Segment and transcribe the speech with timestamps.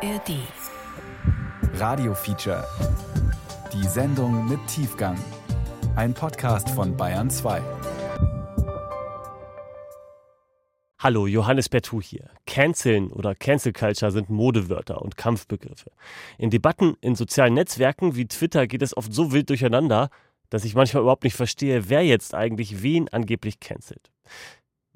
[0.00, 0.36] ARD.
[1.74, 2.64] Radio Feature.
[3.72, 5.18] Die Sendung mit Tiefgang.
[5.96, 7.60] Ein Podcast von Bayern 2.
[11.00, 12.30] Hallo, Johannes Bertou hier.
[12.46, 15.90] Canceln oder Cancel Culture sind Modewörter und Kampfbegriffe.
[16.38, 20.10] In Debatten in sozialen Netzwerken wie Twitter geht es oft so wild durcheinander,
[20.48, 24.12] dass ich manchmal überhaupt nicht verstehe, wer jetzt eigentlich wen angeblich cancelt.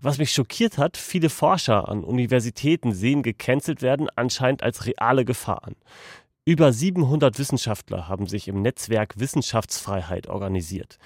[0.05, 5.63] Was mich schockiert hat, viele Forscher an Universitäten sehen gecancelt werden anscheinend als reale Gefahr
[5.63, 5.77] an.
[6.45, 10.99] Über 700 Wissenschaftler haben sich im Netzwerk Wissenschaftsfreiheit organisiert.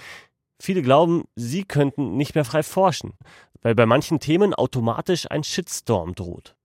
[0.59, 3.13] Viele glauben, sie könnten nicht mehr frei forschen,
[3.61, 6.57] weil bei manchen Themen automatisch ein Shitstorm droht.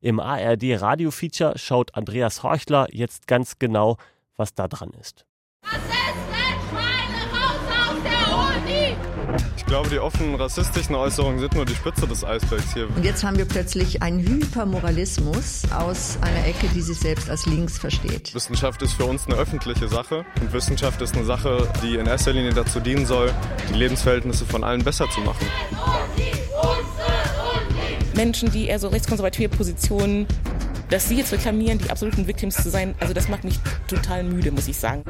[0.00, 3.96] Im ARD Radio Feature schaut Andreas Horchler jetzt ganz genau,
[4.34, 5.24] was da dran ist.
[9.56, 12.88] Ich glaube, die offenen rassistischen Äußerungen sind nur die Spitze des Eisbergs hier.
[12.88, 17.78] Und jetzt haben wir plötzlich einen Hypermoralismus aus einer Ecke, die sich selbst als links
[17.78, 18.34] versteht.
[18.34, 22.32] Wissenschaft ist für uns eine öffentliche Sache und Wissenschaft ist eine Sache, die in erster
[22.32, 23.32] Linie dazu dienen soll,
[23.68, 25.46] die Lebensverhältnisse von allen besser zu machen.
[28.20, 30.26] Menschen, die eher so rechtskonservative Positionen,
[30.90, 34.52] dass sie jetzt reklamieren, die absoluten Victims zu sein, also das macht mich total müde,
[34.52, 35.04] muss ich sagen.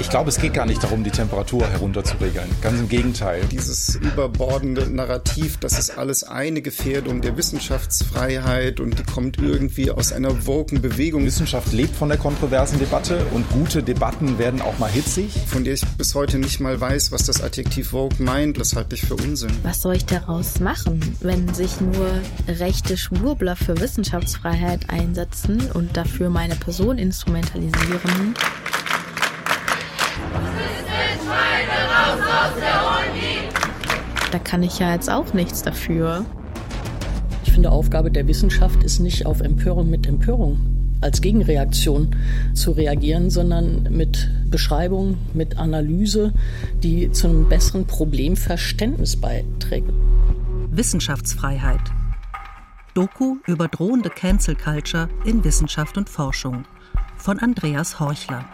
[0.00, 2.48] Ich glaube, es geht gar nicht darum, die Temperatur herunterzuregeln.
[2.62, 3.42] Ganz im Gegenteil.
[3.50, 10.12] Dieses überbordende Narrativ, das ist alles eine Gefährdung der Wissenschaftsfreiheit und die kommt irgendwie aus
[10.12, 11.24] einer woken Bewegung.
[11.26, 15.32] Wissenschaft lebt von der kontroversen Debatte und gute Debatten werden auch mal hitzig.
[15.46, 18.60] Von der ich bis heute nicht mal weiß, was das Adjektiv woke meint.
[18.60, 19.50] Das halte ich für Unsinn.
[19.64, 22.10] Was soll ich daraus machen, wenn sich nur
[22.48, 28.34] rechte Schwurbler für Wissenschaftsfreiheit einsetzen und dafür meine Person instrumentalisieren?
[34.32, 36.24] Da kann ich ja jetzt auch nichts dafür.
[37.44, 42.16] Ich finde, Aufgabe der Wissenschaft ist nicht auf Empörung mit Empörung als Gegenreaktion
[42.54, 46.32] zu reagieren, sondern mit Beschreibung, mit Analyse,
[46.82, 49.90] die zu einem besseren Problemverständnis beiträgt.
[50.70, 51.80] Wissenschaftsfreiheit.
[52.94, 56.64] Doku über drohende Cancel Culture in Wissenschaft und Forschung
[57.16, 58.44] von Andreas Horchler.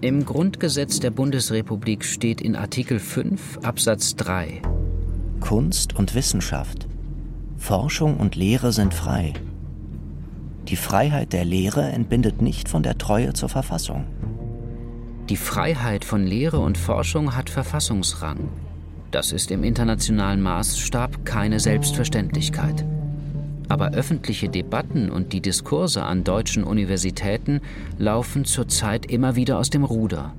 [0.00, 4.60] Im Grundgesetz der Bundesrepublik steht in Artikel 5 Absatz 3
[5.42, 6.88] Kunst und Wissenschaft,
[7.62, 9.34] Forschung und Lehre sind frei.
[10.66, 14.04] Die Freiheit der Lehre entbindet nicht von der Treue zur Verfassung.
[15.28, 18.48] Die Freiheit von Lehre und Forschung hat Verfassungsrang.
[19.12, 22.84] Das ist im internationalen Maßstab keine Selbstverständlichkeit.
[23.68, 27.60] Aber öffentliche Debatten und die Diskurse an deutschen Universitäten
[27.96, 30.34] laufen zurzeit immer wieder aus dem Ruder.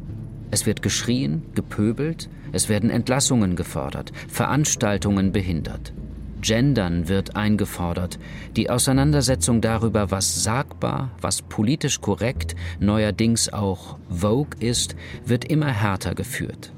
[0.51, 5.93] Es wird geschrien, gepöbelt, es werden Entlassungen gefordert, Veranstaltungen behindert.
[6.43, 8.19] Gendern wird eingefordert.
[8.55, 14.95] Die Auseinandersetzung darüber, was sagbar, was politisch korrekt, neuerdings auch Vogue ist,
[15.25, 16.71] wird immer härter geführt.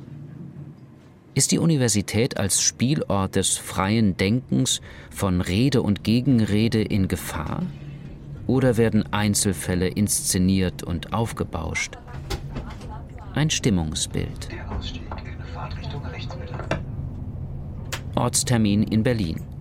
[1.34, 7.64] Ist die Universität als Spielort des freien Denkens von Rede und Gegenrede in Gefahr?
[8.48, 11.98] Oder werden Einzelfälle inszeniert und aufgebauscht?
[13.34, 14.48] Ein Stimmungsbild.
[18.16, 19.55] Ortstermin in Berlin.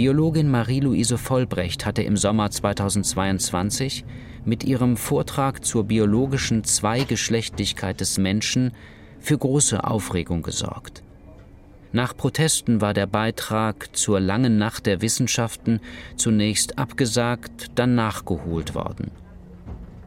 [0.00, 4.06] Biologin Marie-Louise Vollbrecht hatte im Sommer 2022
[4.46, 8.72] mit ihrem Vortrag zur biologischen Zweigeschlechtlichkeit des Menschen
[9.18, 11.02] für große Aufregung gesorgt.
[11.92, 15.80] Nach Protesten war der Beitrag zur langen Nacht der Wissenschaften
[16.16, 19.10] zunächst abgesagt, dann nachgeholt worden.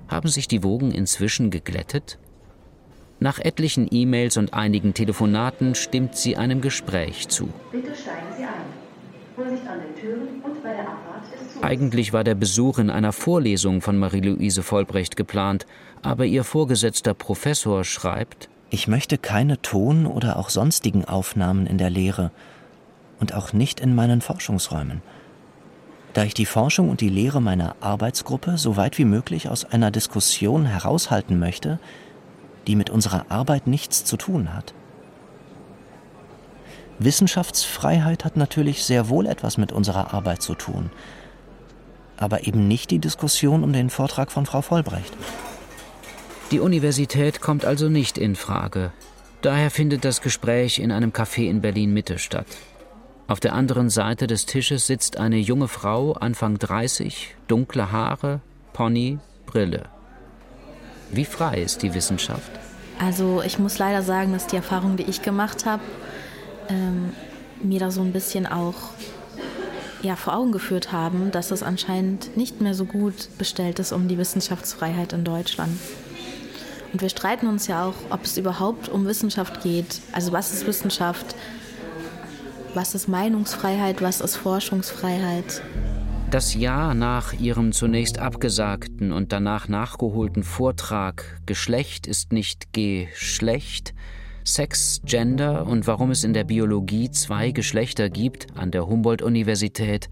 [0.07, 2.17] Haben sich die Wogen inzwischen geglättet?
[3.19, 7.49] Nach etlichen E-Mails und einigen Telefonaten stimmt sie einem Gespräch zu.
[7.71, 8.32] Bitte steigen
[11.61, 15.65] Eigentlich war der Besuch in einer Vorlesung von Marie-Louise Vollbrecht geplant,
[16.01, 21.89] aber ihr vorgesetzter Professor schreibt, ich möchte keine Ton- oder auch sonstigen Aufnahmen in der
[21.89, 22.31] Lehre
[23.19, 25.01] und auch nicht in meinen Forschungsräumen.
[26.13, 29.91] Da ich die Forschung und die Lehre meiner Arbeitsgruppe so weit wie möglich aus einer
[29.91, 31.79] Diskussion heraushalten möchte,
[32.67, 34.73] die mit unserer Arbeit nichts zu tun hat.
[37.03, 40.89] Wissenschaftsfreiheit hat natürlich sehr wohl etwas mit unserer Arbeit zu tun,
[42.17, 45.13] aber eben nicht die Diskussion um den Vortrag von Frau Vollbrecht.
[46.51, 48.91] Die Universität kommt also nicht in Frage.
[49.41, 52.47] Daher findet das Gespräch in einem Café in Berlin Mitte statt.
[53.27, 58.41] Auf der anderen Seite des Tisches sitzt eine junge Frau, Anfang 30, dunkle Haare,
[58.73, 59.85] Pony, Brille.
[61.11, 62.51] Wie frei ist die Wissenschaft?
[62.99, 65.81] Also ich muss leider sagen, dass die Erfahrung, die ich gemacht habe,
[66.69, 67.13] ähm,
[67.61, 68.75] mir da so ein bisschen auch
[70.01, 74.07] ja, vor Augen geführt haben, dass es anscheinend nicht mehr so gut bestellt ist um
[74.07, 75.79] die Wissenschaftsfreiheit in Deutschland.
[76.91, 80.01] Und wir streiten uns ja auch, ob es überhaupt um Wissenschaft geht.
[80.11, 81.35] Also was ist Wissenschaft?
[82.75, 84.01] Was ist Meinungsfreiheit?
[84.01, 85.61] Was ist Forschungsfreiheit?
[86.29, 93.93] Das Jahr nach ihrem zunächst abgesagten und danach nachgeholten Vortrag Geschlecht ist nicht Geschlecht,
[94.43, 100.09] Sex, Gender und warum es in der Biologie zwei Geschlechter gibt an der Humboldt-Universität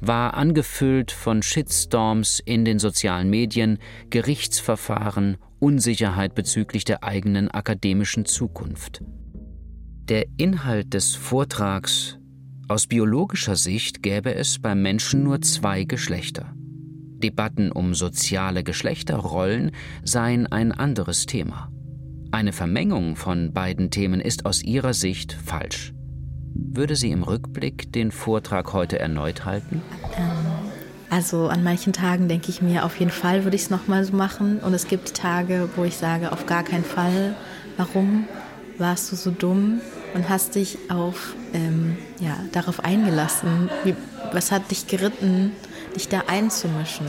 [0.00, 3.78] war angefüllt von Shitstorms in den sozialen Medien,
[4.10, 9.02] Gerichtsverfahren, Unsicherheit bezüglich der eigenen akademischen Zukunft.
[10.08, 12.18] Der Inhalt des Vortrags
[12.68, 16.54] aus biologischer Sicht gäbe es beim Menschen nur zwei Geschlechter.
[16.56, 19.70] Debatten um soziale Geschlechterrollen
[20.04, 21.72] seien ein anderes Thema.
[22.32, 25.92] Eine Vermengung von beiden Themen ist aus ihrer Sicht falsch.
[26.54, 29.82] Würde sie im Rückblick den Vortrag heute erneut halten?
[30.16, 30.70] Ähm,
[31.08, 34.16] also an manchen Tagen denke ich mir, auf jeden Fall würde ich es nochmal so
[34.16, 34.58] machen.
[34.58, 37.36] Und es gibt Tage, wo ich sage, auf gar keinen Fall.
[37.76, 38.24] Warum
[38.78, 39.80] warst du so dumm
[40.14, 43.70] und hast dich auf, ähm, ja, darauf eingelassen?
[43.84, 43.94] Wie,
[44.32, 45.52] was hat dich geritten,
[45.94, 47.06] dich da einzumischen?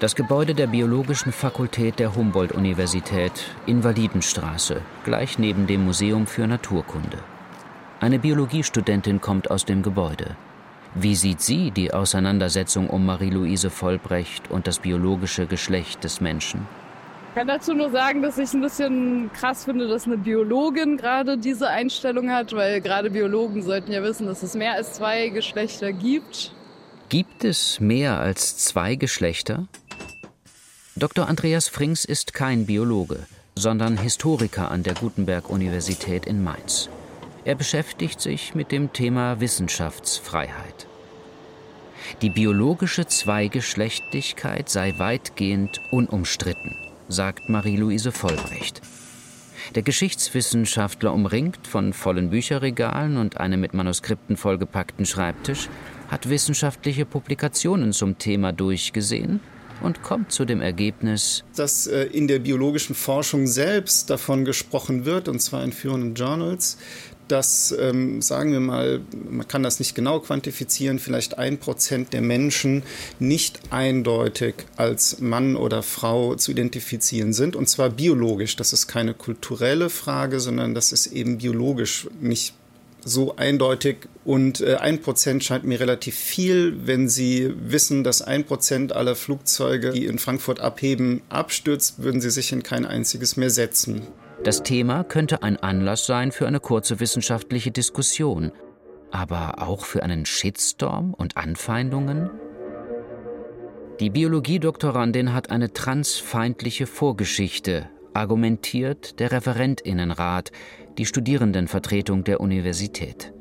[0.00, 3.32] Das Gebäude der Biologischen Fakultät der Humboldt-Universität,
[3.66, 7.18] Invalidenstraße, gleich neben dem Museum für Naturkunde.
[7.98, 10.36] Eine Biologiestudentin kommt aus dem Gebäude.
[10.94, 16.68] Wie sieht sie die Auseinandersetzung um Marie-Louise Vollbrecht und das biologische Geschlecht des Menschen?
[17.30, 20.96] Ich kann dazu nur sagen, dass ich es ein bisschen krass finde, dass eine Biologin
[20.96, 25.28] gerade diese Einstellung hat, weil gerade Biologen sollten ja wissen, dass es mehr als zwei
[25.30, 26.52] Geschlechter gibt.
[27.08, 29.66] Gibt es mehr als zwei Geschlechter?
[30.98, 31.28] Dr.
[31.28, 33.20] Andreas Frings ist kein Biologe,
[33.54, 36.88] sondern Historiker an der Gutenberg-Universität in Mainz.
[37.44, 40.88] Er beschäftigt sich mit dem Thema Wissenschaftsfreiheit.
[42.20, 46.74] Die biologische Zweigeschlechtlichkeit sei weitgehend unumstritten,
[47.08, 48.82] sagt Marie-Louise Vollbrecht.
[49.76, 55.68] Der Geschichtswissenschaftler, umringt von vollen Bücherregalen und einem mit Manuskripten vollgepackten Schreibtisch,
[56.08, 59.38] hat wissenschaftliche Publikationen zum Thema durchgesehen
[59.80, 65.28] und kommt zu dem Ergebnis, dass äh, in der biologischen Forschung selbst davon gesprochen wird,
[65.28, 66.78] und zwar in führenden Journals,
[67.28, 72.22] dass, ähm, sagen wir mal, man kann das nicht genau quantifizieren, vielleicht ein Prozent der
[72.22, 72.82] Menschen
[73.18, 78.56] nicht eindeutig als Mann oder Frau zu identifizieren sind, und zwar biologisch.
[78.56, 82.54] Das ist keine kulturelle Frage, sondern das ist eben biologisch nicht
[83.08, 86.86] so eindeutig und äh, ein Prozent scheint mir relativ viel.
[86.86, 92.30] Wenn Sie wissen, dass ein Prozent aller Flugzeuge, die in Frankfurt abheben, abstürzt, würden Sie
[92.30, 94.02] sich in kein einziges mehr setzen.
[94.44, 98.52] Das Thema könnte ein Anlass sein für eine kurze wissenschaftliche Diskussion,
[99.10, 102.30] aber auch für einen Shitstorm und Anfeindungen?
[104.00, 110.52] Die Biologiedoktorandin hat eine transfeindliche Vorgeschichte, argumentiert der Referentinnenrat,
[110.98, 113.32] die Studierendenvertretung der Universität.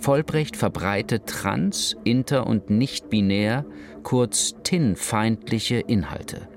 [0.00, 3.64] Vollbrecht verbreitet trans-, inter- und nicht-binär,
[4.02, 6.48] kurz TIN-feindliche Inhalte.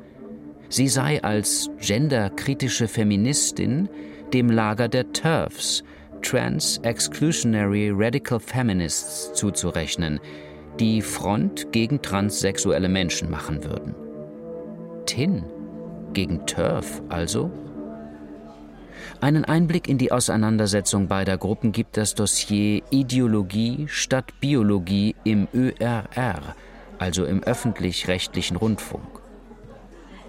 [0.70, 3.90] Sie sei als genderkritische Feministin
[4.34, 5.84] dem Lager der TERFs,
[6.22, 10.20] Trans Exclusionary Radical Feminists, zuzurechnen,
[10.80, 13.94] die Front gegen transsexuelle Menschen machen würden.
[15.06, 15.44] TIN
[16.14, 17.52] gegen TERF also?
[19.22, 26.56] Einen Einblick in die Auseinandersetzung beider Gruppen gibt das Dossier Ideologie statt Biologie im ÖRR,
[27.00, 29.24] also im öffentlich-rechtlichen Rundfunk.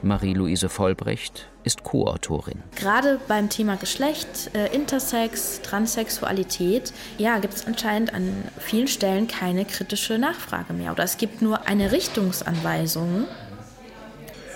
[0.04, 2.62] Marie-Louise Vollbrecht ist Co-Autorin.
[2.76, 9.64] Gerade beim Thema Geschlecht, äh, Intersex, Transsexualität, ja, gibt es anscheinend an vielen Stellen keine
[9.64, 10.93] kritische Nachfrage mehr.
[10.93, 13.25] Oder es gibt nur eine Richtungsanweisung,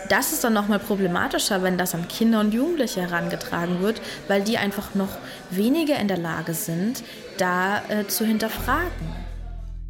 [0.08, 4.58] das ist dann nochmal problematischer, wenn das an Kinder und Jugendliche herangetragen wird, weil die
[4.58, 5.18] einfach noch
[5.50, 7.02] weniger in der Lage sind,
[7.38, 9.28] da äh, zu hinterfragen.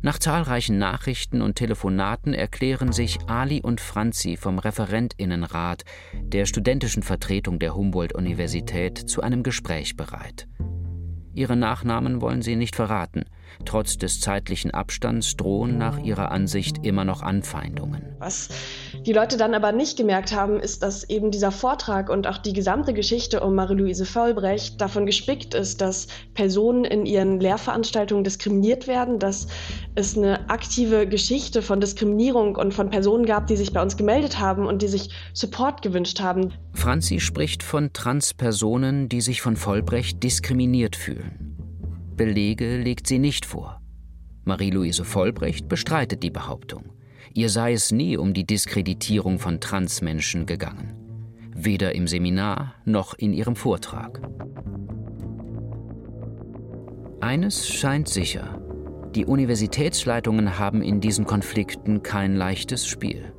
[0.00, 5.82] Nach zahlreichen Nachrichten und Telefonaten erklären sich Ali und Franzi vom Referentinnenrat
[6.14, 10.46] der studentischen Vertretung der Humboldt-Universität zu einem Gespräch bereit.
[11.34, 13.25] Ihre Nachnamen wollen sie nicht verraten.
[13.64, 18.02] Trotz des zeitlichen Abstands drohen nach ihrer Ansicht immer noch Anfeindungen.
[18.18, 18.48] Was
[19.08, 22.52] die Leute dann aber nicht gemerkt haben, ist, dass eben dieser Vortrag und auch die
[22.52, 29.18] gesamte Geschichte um Marie-Louise Vollbrecht davon gespickt ist, dass Personen in ihren Lehrveranstaltungen diskriminiert werden,
[29.18, 29.46] dass
[29.94, 34.38] es eine aktive Geschichte von Diskriminierung und von Personen gab, die sich bei uns gemeldet
[34.38, 36.52] haben und die sich Support gewünscht haben.
[36.74, 41.56] Franzi spricht von Transpersonen, die sich von Vollbrecht diskriminiert fühlen.
[42.14, 43.80] Belege legt sie nicht vor.
[44.44, 46.98] Marie-Louise Vollbrecht bestreitet die Behauptung.
[47.35, 50.94] Ihr sei es nie um die Diskreditierung von Transmenschen gegangen.
[51.54, 54.20] Weder im Seminar noch in ihrem Vortrag.
[57.20, 58.61] Eines scheint sicher.
[59.14, 63.32] Die Universitätsleitungen haben in diesen Konflikten kein leichtes Spiel.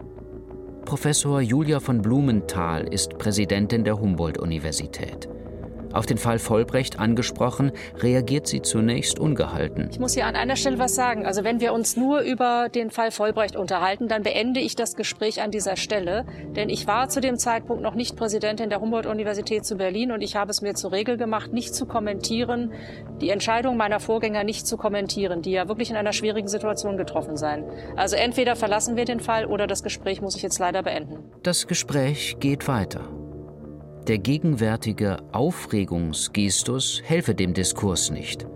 [0.85, 5.29] Professor Julia von Blumenthal ist Präsidentin der Humboldt-Universität.
[5.93, 9.89] Auf den Fall Vollbrecht angesprochen, reagiert sie zunächst ungehalten.
[9.91, 11.25] Ich muss hier an einer Stelle was sagen.
[11.25, 15.41] Also wenn wir uns nur über den Fall Vollbrecht unterhalten, dann beende ich das Gespräch
[15.41, 16.25] an dieser Stelle.
[16.55, 20.35] Denn ich war zu dem Zeitpunkt noch nicht Präsidentin der Humboldt-Universität zu Berlin und ich
[20.35, 22.71] habe es mir zur Regel gemacht, nicht zu kommentieren,
[23.21, 27.35] die Entscheidung meiner Vorgänger nicht zu kommentieren, die ja wirklich in einer schwierigen Situation getroffen
[27.35, 27.65] seien.
[27.95, 31.23] Also entweder verlassen wir den Fall oder das Gespräch muss ich jetzt leider beenden.
[31.43, 33.01] Das Gespräch geht weiter.
[34.09, 38.47] Der gegenwärtige Aufregungsgestus helfe dem Diskurs nicht.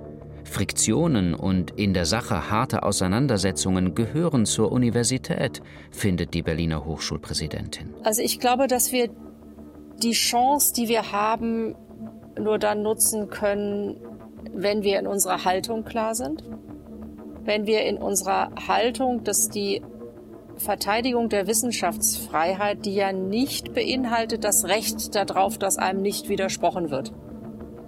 [0.46, 7.94] Friktionen und in der Sache harte Auseinandersetzungen gehören zur Universität, findet die Berliner Hochschulpräsidentin.
[8.02, 9.12] Also ich glaube, dass wir
[10.02, 11.76] die Chance, die wir haben,
[12.36, 13.98] nur dann nutzen können,
[14.56, 16.44] wenn wir in unserer Haltung klar sind.
[17.44, 19.84] Wenn wir in unserer Haltung, dass die
[20.64, 27.12] Verteidigung der Wissenschaftsfreiheit, die ja nicht beinhaltet das Recht darauf, dass einem nicht widersprochen wird.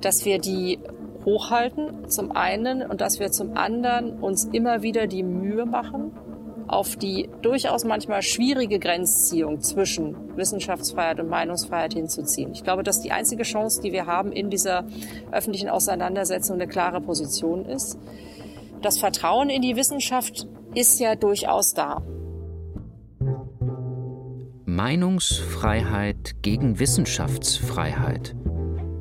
[0.02, 0.80] Dass wir die
[1.24, 6.12] hochhalten, zum einen, und dass wir zum anderen uns immer wieder die Mühe machen,
[6.68, 12.52] auf die durchaus manchmal schwierige Grenzziehung zwischen Wissenschaftsfreiheit und Meinungsfreiheit hinzuziehen.
[12.54, 14.86] Ich glaube, dass die einzige Chance, die wir haben in dieser
[15.32, 17.98] öffentlichen Auseinandersetzung, eine klare Position ist.
[18.82, 22.04] Das Vertrauen in die Wissenschaft ist ja durchaus da.
[24.76, 28.36] Meinungsfreiheit gegen Wissenschaftsfreiheit.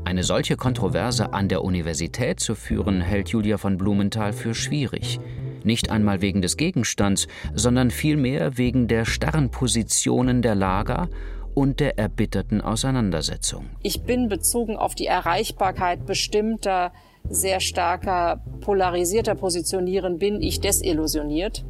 [0.04, 5.18] Eine solche Kontroverse an der Universität zu führen, hält Julia von Blumenthal für schwierig.
[5.64, 11.08] Nicht einmal wegen des Gegenstands, sondern vielmehr wegen der starren Positionen der Lager
[11.54, 13.66] und der erbitterten Auseinandersetzung.
[13.82, 16.92] Ich bin bezogen auf die Erreichbarkeit bestimmter,
[17.28, 21.64] sehr starker, polarisierter Positionieren, bin ich desillusioniert.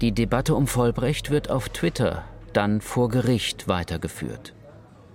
[0.00, 4.54] Die Debatte um Vollbrecht wird auf Twitter dann vor Gericht weitergeführt.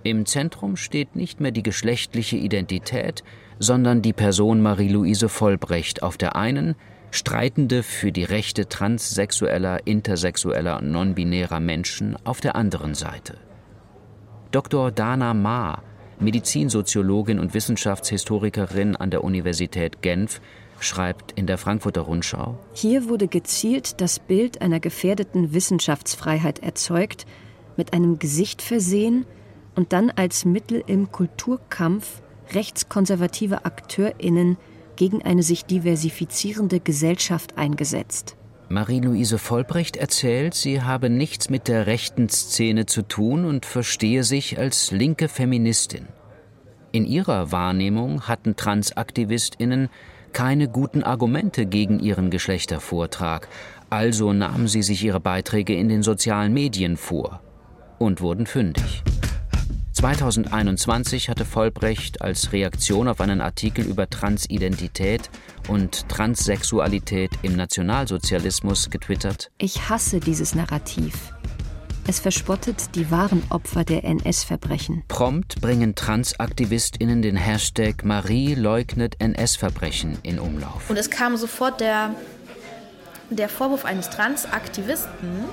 [0.02, 3.24] Im Zentrum steht nicht mehr die geschlechtliche Identität,
[3.58, 6.76] sondern die Person Marie-Louise Vollbrecht auf der einen,
[7.10, 13.38] Streitende für die Rechte transsexueller, intersexueller und nonbinärer Menschen auf der anderen Seite.
[14.50, 14.90] Dr.
[14.90, 15.82] Dana Ma,
[16.20, 20.40] Medizinsoziologin und Wissenschaftshistorikerin an der Universität Genf,
[20.82, 22.58] schreibt in der Frankfurter Rundschau.
[22.72, 27.26] Hier wurde gezielt das Bild einer gefährdeten Wissenschaftsfreiheit erzeugt,
[27.76, 29.24] mit einem Gesicht versehen
[29.74, 34.56] und dann als Mittel im Kulturkampf rechtskonservative AkteurInnen
[34.96, 38.36] gegen eine sich diversifizierende Gesellschaft eingesetzt.
[38.68, 44.58] Marie-Louise Vollbrecht erzählt, sie habe nichts mit der rechten Szene zu tun und verstehe sich
[44.58, 46.08] als linke Feministin.
[46.92, 49.88] In ihrer Wahrnehmung hatten TransaktivistInnen
[50.38, 53.48] keine guten Argumente gegen ihren Geschlechtervortrag,
[53.90, 57.40] also nahmen sie sich ihre Beiträge in den sozialen Medien vor
[57.98, 59.02] und wurden fündig.
[59.94, 65.28] 2021 hatte Vollbrecht als Reaktion auf einen Artikel über Transidentität
[65.66, 71.32] und Transsexualität im Nationalsozialismus getwittert: Ich hasse dieses Narrativ.
[72.08, 75.02] Es verspottet die wahren Opfer der NS-Verbrechen.
[75.08, 80.88] Prompt bringen TransaktivistInnen den Hashtag Marie leugnet NS-Verbrechen in Umlauf.
[80.88, 82.14] Und es kam sofort der,
[83.28, 85.44] der Vorwurf eines Transaktivisten,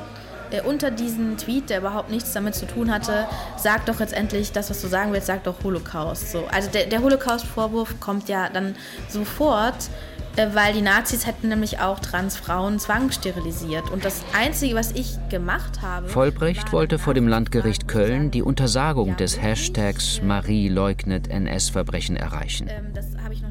[0.51, 4.53] äh, unter diesen Tweet, der überhaupt nichts damit zu tun hatte, sag doch jetzt endlich
[4.53, 6.31] das, was du sagen willst, sag doch Holocaust.
[6.31, 6.45] So.
[6.45, 8.77] Also der, der Holocaust-Vorwurf kommt ja dann
[9.09, 9.89] sofort
[10.37, 13.89] weil die Nazis hätten nämlich auch Transfrauen zwangssterilisiert.
[13.91, 16.09] Und das Einzige, was ich gemacht habe.
[16.09, 22.69] Vollbrecht wollte vor dem Landgericht Köln die Untersagung des Hashtags Marie leugnet NS-Verbrechen erreichen.
[22.69, 22.93] Ähm,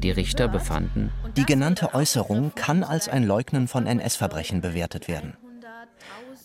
[0.01, 5.35] die Richter befanden, die genannte Äußerung kann als ein Leugnen von NS-Verbrechen bewertet werden.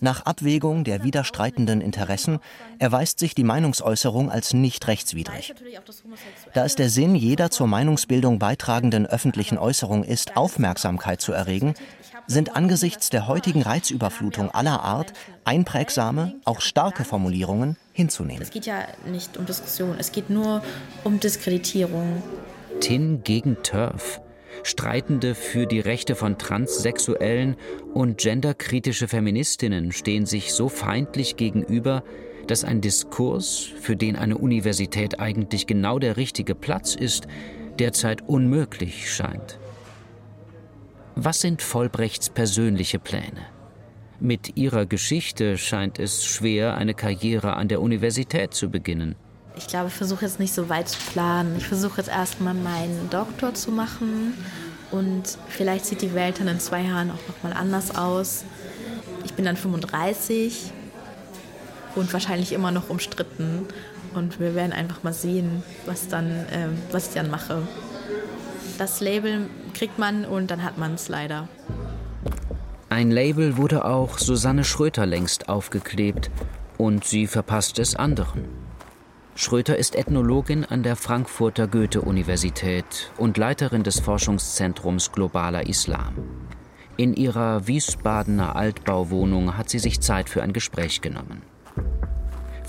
[0.01, 2.39] Nach Abwägung der widerstreitenden Interessen
[2.79, 5.55] erweist sich die Meinungsäußerung als nicht rechtswidrig.
[6.53, 11.75] Da es der Sinn jeder zur Meinungsbildung beitragenden öffentlichen Äußerung ist, Aufmerksamkeit zu erregen,
[12.27, 15.13] sind angesichts der heutigen Reizüberflutung aller Art
[15.45, 18.43] einprägsame, auch starke Formulierungen hinzunehmen.
[18.43, 20.63] Es geht ja nicht um Diskussion, es geht nur
[21.05, 22.23] um Diskreditierung.
[22.81, 24.21] Tin gegen Turf.
[24.63, 27.57] Streitende für die Rechte von Transsexuellen
[27.95, 32.03] und genderkritische Feministinnen stehen sich so feindlich gegenüber,
[32.51, 37.29] dass ein Diskurs, für den eine Universität eigentlich genau der richtige Platz ist,
[37.79, 39.61] derzeit unmöglich scheint.
[41.15, 43.47] Was sind Vollbrechts persönliche Pläne?
[44.19, 49.15] Mit ihrer Geschichte scheint es schwer, eine Karriere an der Universität zu beginnen.
[49.57, 51.55] Ich glaube, ich versuche jetzt nicht so weit zu planen.
[51.57, 54.35] Ich versuche jetzt erstmal meinen Doktor zu machen
[54.91, 58.45] und vielleicht sieht die Welt dann in zwei Jahren auch nochmal anders aus.
[59.25, 60.73] Ich bin dann 35
[61.95, 63.67] und wahrscheinlich immer noch umstritten.
[64.15, 67.63] Und wir werden einfach mal sehen, was, dann, äh, was ich dann mache.
[68.79, 71.49] Das Label kriegt man und dann hat man es leider.
[72.89, 76.31] Ein Label wurde auch Susanne Schröter längst aufgeklebt
[76.77, 78.49] und sie verpasst es anderen.
[79.37, 86.15] Schröter ist Ethnologin an der Frankfurter Goethe-Universität und Leiterin des Forschungszentrums Globaler Islam.
[86.97, 91.43] In ihrer Wiesbadener Altbauwohnung hat sie sich Zeit für ein Gespräch genommen.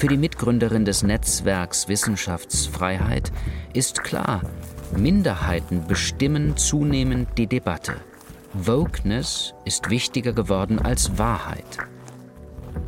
[0.01, 3.31] Für die Mitgründerin des Netzwerks Wissenschaftsfreiheit
[3.75, 4.41] ist klar,
[4.97, 7.97] Minderheiten bestimmen zunehmend die Debatte.
[8.51, 11.77] Wokeness ist wichtiger geworden als Wahrheit.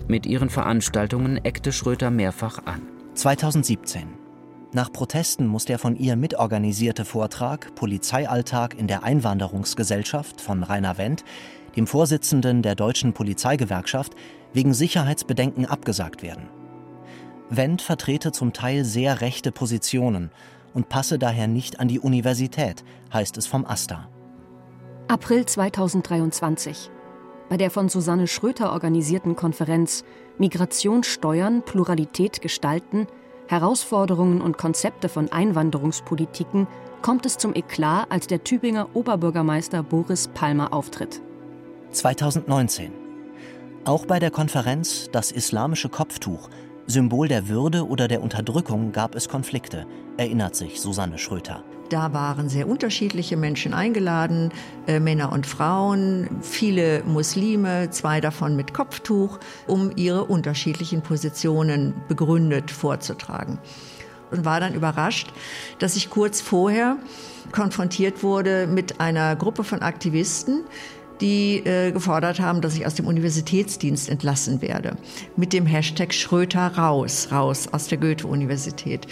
[0.07, 2.81] Mit ihren Veranstaltungen eckte Schröter mehrfach an.
[3.13, 4.07] 2017.
[4.71, 11.23] Nach Protesten muss der von ihr mitorganisierte Vortrag Polizeialltag in der Einwanderungsgesellschaft von Rainer Wendt,
[11.75, 14.15] dem Vorsitzenden der Deutschen Polizeigewerkschaft,
[14.51, 16.49] wegen Sicherheitsbedenken abgesagt werden.
[17.49, 20.31] Wendt vertrete zum Teil sehr rechte Positionen
[20.73, 22.83] und passe daher nicht an die Universität,
[23.13, 24.09] heißt es vom AStA.
[25.07, 26.89] April 2023.
[27.49, 30.03] Bei der von Susanne Schröter organisierten Konferenz
[30.37, 33.05] Migration steuern, Pluralität gestalten,
[33.47, 36.67] Herausforderungen und Konzepte von Einwanderungspolitiken
[37.01, 41.21] kommt es zum Eklat, als der Tübinger Oberbürgermeister Boris Palmer auftritt.
[41.91, 42.91] 2019.
[43.85, 46.49] Auch bei der Konferenz Das islamische Kopftuch,
[46.85, 49.85] Symbol der Würde oder der Unterdrückung, gab es Konflikte,
[50.17, 51.63] erinnert sich Susanne Schröter.
[51.89, 54.51] Da waren sehr unterschiedliche Menschen eingeladen,
[54.87, 62.71] äh, Männer und Frauen, viele Muslime, zwei davon mit Kopftuch, um ihre unterschiedlichen Positionen begründet
[62.71, 63.59] vorzutragen.
[64.31, 65.31] Und war dann überrascht,
[65.79, 66.97] dass ich kurz vorher
[67.51, 70.63] konfrontiert wurde mit einer Gruppe von Aktivisten,
[71.21, 74.97] die äh, gefordert haben, dass ich aus dem Universitätsdienst entlassen werde.
[75.35, 79.07] Mit dem Hashtag Schröter raus, raus aus der Goethe-Universität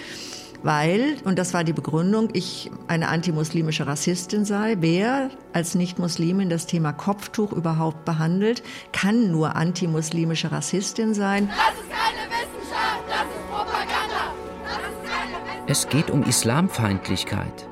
[0.64, 4.78] weil, und das war die Begründung, ich eine antimuslimische Rassistin sei.
[4.80, 11.50] Wer als Nicht-Muslimin das Thema Kopftuch überhaupt behandelt, kann nur antimuslimische Rassistin sein.
[11.50, 14.34] Das ist keine Wissenschaft, das ist Propaganda.
[14.64, 17.68] Das ist keine es geht um Islamfeindlichkeit,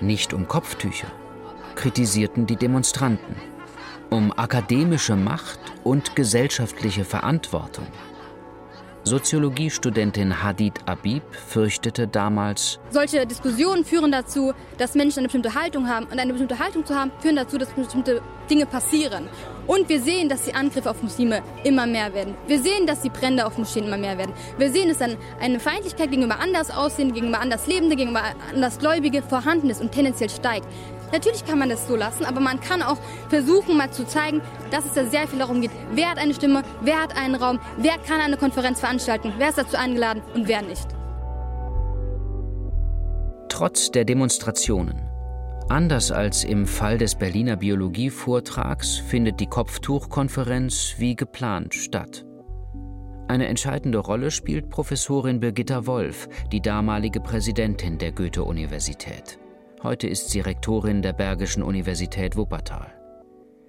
[0.00, 1.08] nicht um Kopftücher,
[1.74, 3.49] kritisierten die Demonstranten.
[4.10, 7.86] Um akademische Macht und gesellschaftliche Verantwortung.
[9.04, 16.06] Soziologiestudentin Hadid Abib fürchtete damals, solche Diskussionen führen dazu, dass Menschen eine bestimmte Haltung haben.
[16.06, 18.20] Und eine bestimmte Haltung zu haben, führen dazu, dass bestimmte
[18.50, 19.28] Dinge passieren.
[19.66, 22.34] Und wir sehen, dass die Angriffe auf Muslime immer mehr werden.
[22.48, 24.34] Wir sehen, dass die Brände auf Moscheen immer mehr werden.
[24.58, 29.22] Wir sehen, dass dann eine Feindlichkeit gegenüber anders aussehen, gegenüber anders Lebende, gegenüber anders Gläubige
[29.22, 30.66] vorhanden ist und tendenziell steigt.
[31.12, 34.84] Natürlich kann man das so lassen, aber man kann auch versuchen, mal zu zeigen, dass
[34.84, 37.98] es da sehr viel darum geht, wer hat eine Stimme, wer hat einen Raum, wer
[37.98, 40.86] kann eine Konferenz veranstalten, wer ist dazu eingeladen und wer nicht.
[43.48, 45.10] Trotz der Demonstrationen.
[45.68, 52.24] Anders als im Fall des Berliner Biologievortrags findet die Kopftuchkonferenz wie geplant statt.
[53.28, 59.38] Eine entscheidende Rolle spielt Professorin Birgitta Wolf, die damalige Präsidentin der Goethe-Universität.
[59.82, 62.92] Heute ist sie Rektorin der Bergischen Universität Wuppertal.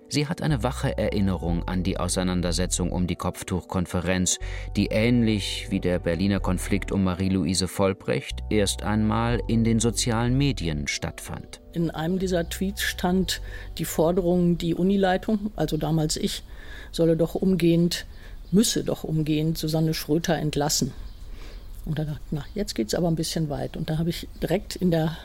[0.09, 4.37] Sie hat eine wache Erinnerung an die Auseinandersetzung um die Kopftuchkonferenz,
[4.75, 10.89] die ähnlich wie der Berliner Konflikt um Marie-Louise Vollbrecht erst einmal in den sozialen Medien
[10.89, 11.61] stattfand.
[11.71, 13.41] In einem dieser Tweets stand
[13.77, 16.43] die Forderung, die Unileitung, also damals ich,
[16.91, 18.05] solle doch umgehend,
[18.51, 20.91] müsse doch umgehend Susanne Schröter entlassen.
[21.85, 23.77] Und da dachte ich, na, jetzt geht es aber ein bisschen weit.
[23.77, 25.15] Und da habe ich direkt in der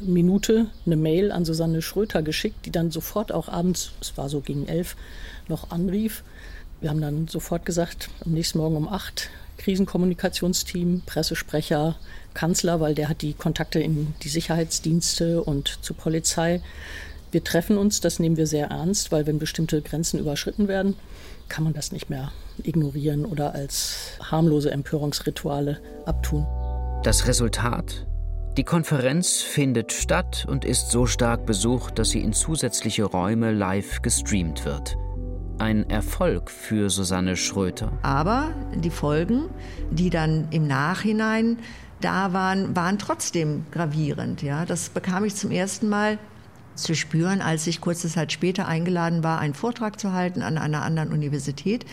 [0.00, 4.40] Minute eine Mail an Susanne Schröter geschickt, die dann sofort auch abends, es war so
[4.40, 4.96] gegen elf,
[5.48, 6.24] noch anrief.
[6.80, 11.96] Wir haben dann sofort gesagt, am nächsten Morgen um acht, Krisenkommunikationsteam, Pressesprecher,
[12.34, 16.60] Kanzler, weil der hat die Kontakte in die Sicherheitsdienste und zur Polizei.
[17.30, 20.96] Wir treffen uns, das nehmen wir sehr ernst, weil wenn bestimmte Grenzen überschritten werden,
[21.48, 26.46] kann man das nicht mehr ignorieren oder als harmlose Empörungsrituale abtun.
[27.02, 28.06] Das Resultat?
[28.56, 34.00] Die Konferenz findet statt und ist so stark besucht, dass sie in zusätzliche Räume live
[34.00, 34.96] gestreamt wird.
[35.58, 37.98] Ein Erfolg für Susanne Schröter.
[38.02, 39.50] Aber die Folgen,
[39.90, 41.58] die dann im Nachhinein
[42.00, 44.40] da waren, waren trotzdem gravierend.
[44.42, 46.20] Ja, das bekam ich zum ersten Mal
[46.76, 50.82] zu spüren, als ich kurze Zeit später eingeladen war, einen Vortrag zu halten an einer
[50.82, 51.86] anderen Universität.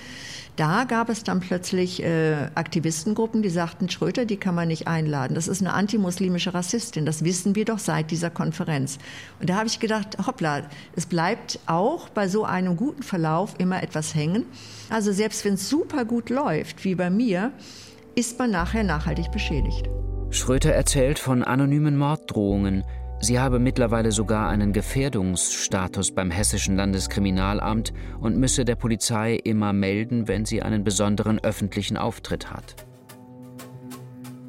[0.58, 5.34] Da gab es dann plötzlich äh, Aktivistengruppen, die sagten, Schröter, die kann man nicht einladen.
[5.34, 7.06] Das ist eine antimuslimische Rassistin.
[7.06, 8.98] Das wissen wir doch seit dieser Konferenz.
[9.40, 10.64] Und da habe ich gedacht, hoppla,
[10.96, 14.46] es bleibt auch bei so einem guten Verlauf immer etwas hängen.
[14.90, 17.54] Also selbst wenn es super gut läuft, wie bei mir,
[18.16, 19.90] ist man nachher nachhaltig beschädigt.
[20.32, 22.84] Schröter erzählt von anonymen Morddrohungen,
[23.24, 30.28] Sie habe mittlerweile sogar einen Gefährdungsstatus beim Hessischen Landeskriminalamt und müsse der Polizei immer melden,
[30.28, 32.88] wenn sie einen besonderen öffentlichen Auftritt hat.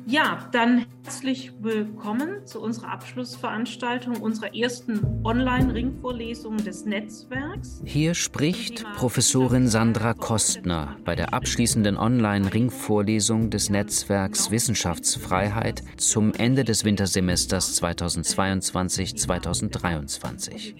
[0.06, 7.80] Ja, dann herzlich willkommen zu unserer Abschlussveranstaltung unserer ersten Online-Ringvorlesung des Netzwerks.
[7.84, 16.84] Hier spricht Professorin Sandra Kostner bei der abschließenden Online-Ringvorlesung des Netzwerks Wissenschaftsfreiheit zum Ende des
[16.84, 20.74] Wintersemesters 2022-2023.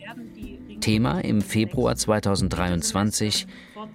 [0.80, 3.46] Thema im Februar 2023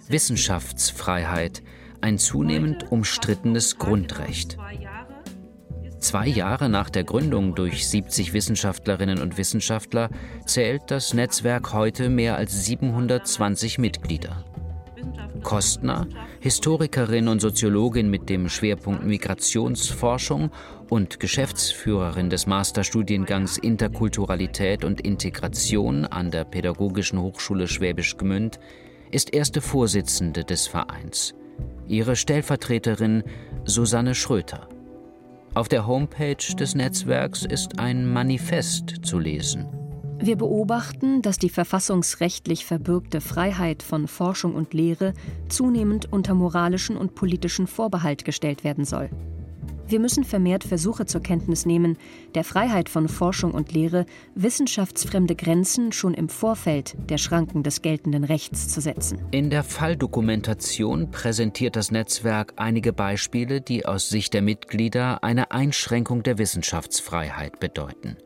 [0.07, 1.63] Wissenschaftsfreiheit,
[1.99, 4.57] ein zunehmend umstrittenes Grundrecht.
[6.07, 10.09] Zwei Jahre nach der Gründung durch 70 Wissenschaftlerinnen und Wissenschaftler
[10.45, 14.45] zählt das Netzwerk heute mehr als 720 Mitglieder.
[15.43, 16.07] Kostner,
[16.39, 20.49] Historikerin und Soziologin mit dem Schwerpunkt Migrationsforschung
[20.87, 28.61] und Geschäftsführerin des Masterstudiengangs Interkulturalität und Integration an der Pädagogischen Hochschule Schwäbisch Gmünd,
[29.11, 31.35] ist erste Vorsitzende des Vereins.
[31.85, 33.23] Ihre Stellvertreterin
[33.65, 34.69] Susanne Schröter.
[35.57, 39.65] Auf der Homepage des Netzwerks ist ein Manifest zu lesen.
[40.19, 45.15] Wir beobachten, dass die verfassungsrechtlich verbürgte Freiheit von Forschung und Lehre
[45.49, 49.09] zunehmend unter moralischen und politischen Vorbehalt gestellt werden soll.
[49.87, 51.97] Wir müssen vermehrt Versuche zur Kenntnis nehmen,
[52.35, 58.25] der Freiheit von Forschung und Lehre wissenschaftsfremde Grenzen schon im Vorfeld der Schranken des geltenden
[58.25, 59.19] Rechts zu setzen.
[59.31, 66.21] In der Falldokumentation präsentiert das Netzwerk einige Beispiele, die aus Sicht der Mitglieder eine Einschränkung
[66.21, 68.17] der Wissenschaftsfreiheit bedeuten.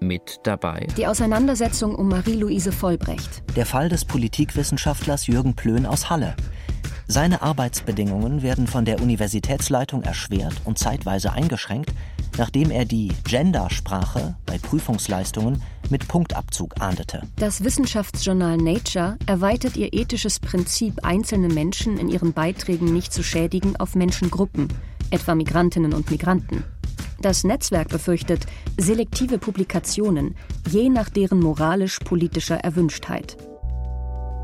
[0.00, 3.42] Mit dabei die Auseinandersetzung um Marie-Louise Vollbrecht.
[3.56, 6.36] Der Fall des Politikwissenschaftlers Jürgen Plön aus Halle.
[7.14, 11.92] Seine Arbeitsbedingungen werden von der Universitätsleitung erschwert und zeitweise eingeschränkt,
[12.38, 17.22] nachdem er die Gendersprache bei Prüfungsleistungen mit Punktabzug ahndete.
[17.36, 23.76] Das Wissenschaftsjournal Nature erweitert ihr ethisches Prinzip, einzelne Menschen in ihren Beiträgen nicht zu schädigen,
[23.76, 24.66] auf Menschengruppen,
[25.10, 26.64] etwa Migrantinnen und Migranten.
[27.20, 28.44] Das Netzwerk befürchtet
[28.76, 30.34] selektive Publikationen,
[30.68, 33.36] je nach deren moralisch-politischer Erwünschtheit.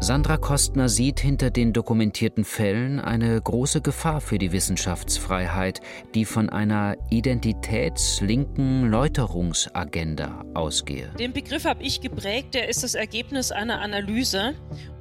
[0.03, 5.83] Sandra Kostner sieht hinter den dokumentierten Fällen eine große Gefahr für die Wissenschaftsfreiheit,
[6.15, 11.11] die von einer identitätslinken Läuterungsagenda ausgehe.
[11.19, 14.55] Den Begriff habe ich geprägt, der ist das Ergebnis einer Analyse.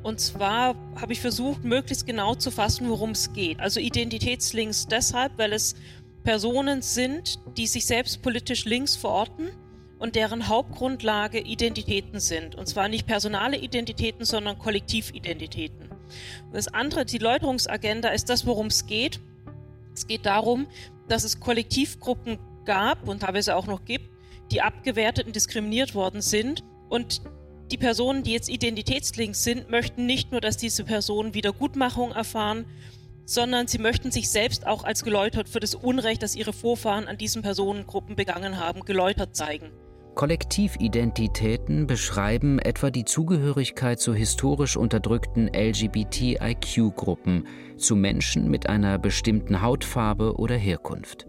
[0.03, 3.61] Und zwar habe ich versucht, möglichst genau zu fassen, worum es geht.
[3.61, 5.75] Also Identitätslinks deshalb, weil es
[6.25, 9.47] Personen sind, die sich selbst politisch links verorten
[9.99, 12.55] und deren Hauptgrundlage Identitäten sind.
[12.55, 15.89] Und zwar nicht personale Identitäten, sondern Kollektividentitäten.
[15.91, 19.19] Und das andere, die Läuterungsagenda, ist das, worum es geht.
[19.93, 20.67] Es geht darum,
[21.07, 24.09] dass es Kollektivgruppen gab und teilweise auch noch gibt,
[24.51, 26.63] die abgewertet und diskriminiert worden sind.
[26.87, 27.21] Und
[27.71, 32.65] die Personen, die jetzt Identitätslinks sind, möchten nicht nur, dass diese Personen Wiedergutmachung erfahren,
[33.25, 37.17] sondern sie möchten sich selbst auch als geläutert für das Unrecht, das ihre Vorfahren an
[37.17, 39.69] diesen Personengruppen begangen haben, geläutert zeigen.
[40.15, 50.35] Kollektividentitäten beschreiben etwa die Zugehörigkeit zu historisch unterdrückten LGBTIQ-Gruppen, zu Menschen mit einer bestimmten Hautfarbe
[50.35, 51.25] oder Herkunft.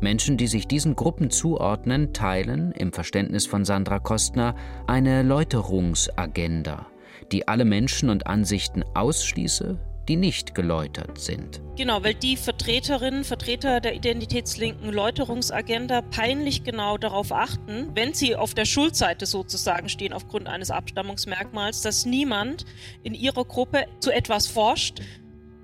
[0.00, 4.54] Menschen, die sich diesen Gruppen zuordnen, teilen, im Verständnis von Sandra Kostner,
[4.86, 6.86] eine Läuterungsagenda,
[7.32, 11.60] die alle Menschen und Ansichten ausschließe, die nicht geläutert sind.
[11.76, 18.54] Genau, weil die Vertreterinnen, Vertreter der identitätslinken Läuterungsagenda peinlich genau darauf achten, wenn sie auf
[18.54, 22.64] der Schuldseite sozusagen stehen aufgrund eines Abstammungsmerkmals, dass niemand
[23.02, 25.02] in ihrer Gruppe zu etwas forscht,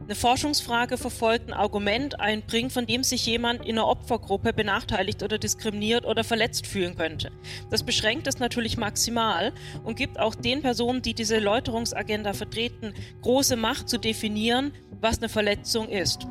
[0.04, 5.38] eine Forschungsfrage verfolgt, ein Argument einbringt, von dem sich jemand in einer Opfergruppe benachteiligt oder
[5.38, 7.32] diskriminiert oder verletzt fühlen könnte.
[7.70, 13.56] Das beschränkt es natürlich maximal und gibt auch den Personen, die diese Läuterungsagenda vertreten, große
[13.56, 16.26] Macht zu definieren, was eine Verletzung ist.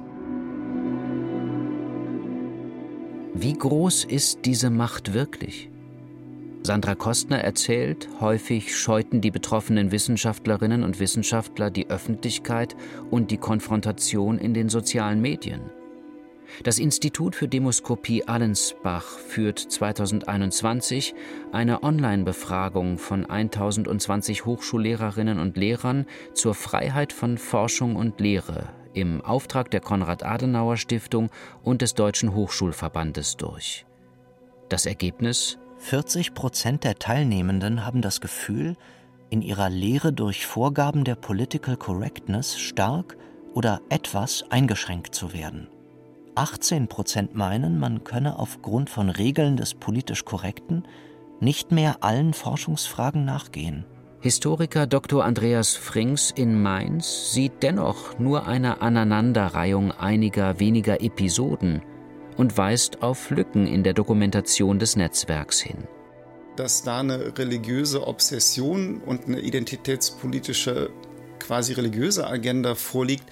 [3.34, 5.73] Wie groß ist diese Macht wirklich?
[6.66, 12.78] Sandra Kostner erzählt, häufig scheuten die betroffenen Wissenschaftlerinnen und Wissenschaftler die Öffentlichkeit
[13.12, 15.72] und die Konfrontation in den sozialen Medien.
[16.64, 21.14] Das Institut für Demoskopie Allensbach führt 2021
[21.52, 29.70] eine Online-Befragung von 1020 Hochschullehrerinnen und Lehrern zur Freiheit von Forschung und Lehre im Auftrag
[29.72, 31.30] der Konrad-Adenauer-Stiftung
[31.62, 33.86] und des Deutschen Hochschulverbandes durch.
[34.70, 35.58] Das Ergebnis?
[35.84, 38.78] 40 Prozent der Teilnehmenden haben das Gefühl,
[39.30, 43.18] in ihrer Lehre durch Vorgaben der Political Correctness stark
[43.54, 45.68] oder etwas eingeschränkt zu werden.
[46.36, 50.84] 18 Prozent meinen, man könne aufgrund von Regeln des politisch Korrekten
[51.42, 53.84] nicht mehr allen Forschungsfragen nachgehen.
[54.22, 55.26] Historiker Dr.
[55.26, 61.82] Andreas Frings in Mainz sieht dennoch nur eine Aneinanderreihung einiger weniger Episoden
[62.38, 65.88] und weist auf Lücken in der Dokumentation des Netzwerks hin.
[66.56, 70.92] Dass da eine religiöse Obsession und eine identitätspolitische
[71.40, 73.24] quasi religiöse Agenda vorliegt,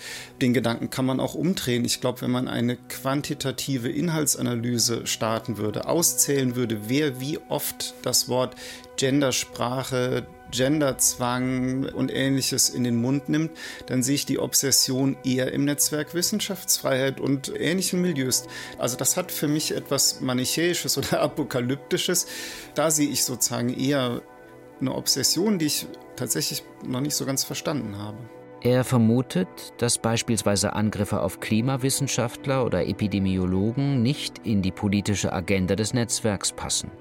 [0.41, 1.85] den Gedanken kann man auch umdrehen.
[1.85, 8.27] Ich glaube, wenn man eine quantitative Inhaltsanalyse starten würde, auszählen würde, wer wie oft das
[8.27, 8.55] Wort
[8.97, 13.51] Gendersprache, Genderzwang und ähnliches in den Mund nimmt,
[13.87, 18.45] dann sehe ich die Obsession eher im Netzwerk Wissenschaftsfreiheit und ähnlichen Milieus.
[18.77, 22.27] Also das hat für mich etwas Manichäisches oder Apokalyptisches.
[22.75, 24.21] Da sehe ich sozusagen eher
[24.79, 28.17] eine Obsession, die ich tatsächlich noch nicht so ganz verstanden habe.
[28.63, 29.47] Er vermutet,
[29.79, 36.91] dass beispielsweise Angriffe auf Klimawissenschaftler oder Epidemiologen nicht in die politische Agenda des Netzwerks passen.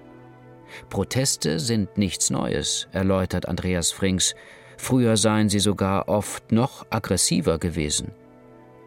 [0.88, 4.34] Proteste sind nichts Neues, erläutert Andreas Frings.
[4.76, 8.12] Früher seien sie sogar oft noch aggressiver gewesen.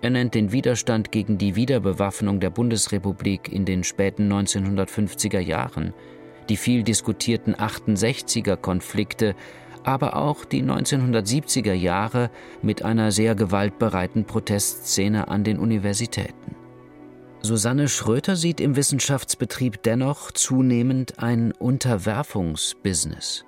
[0.02, 5.94] Er nennt den Widerstand gegen die Wiederbewaffnung der Bundesrepublik in den späten 1950er Jahren,
[6.50, 9.36] die viel diskutierten 68er Konflikte
[9.84, 12.30] aber auch die 1970er Jahre
[12.62, 16.43] mit einer sehr gewaltbereiten Protestszene an den Universitäten.
[17.46, 23.44] Susanne Schröter sieht im Wissenschaftsbetrieb dennoch zunehmend ein Unterwerfungsbusiness.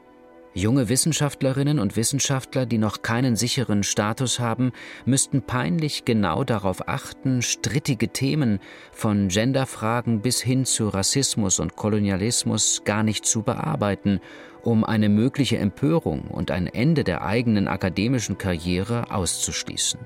[0.54, 4.74] Junge Wissenschaftlerinnen und Wissenschaftler, die noch keinen sicheren Status haben,
[5.06, 8.60] müssten peinlich genau darauf achten, strittige Themen
[8.92, 14.20] von Genderfragen bis hin zu Rassismus und Kolonialismus gar nicht zu bearbeiten,
[14.62, 20.02] um eine mögliche Empörung und ein Ende der eigenen akademischen Karriere auszuschließen.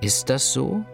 [0.00, 0.84] Ist das so?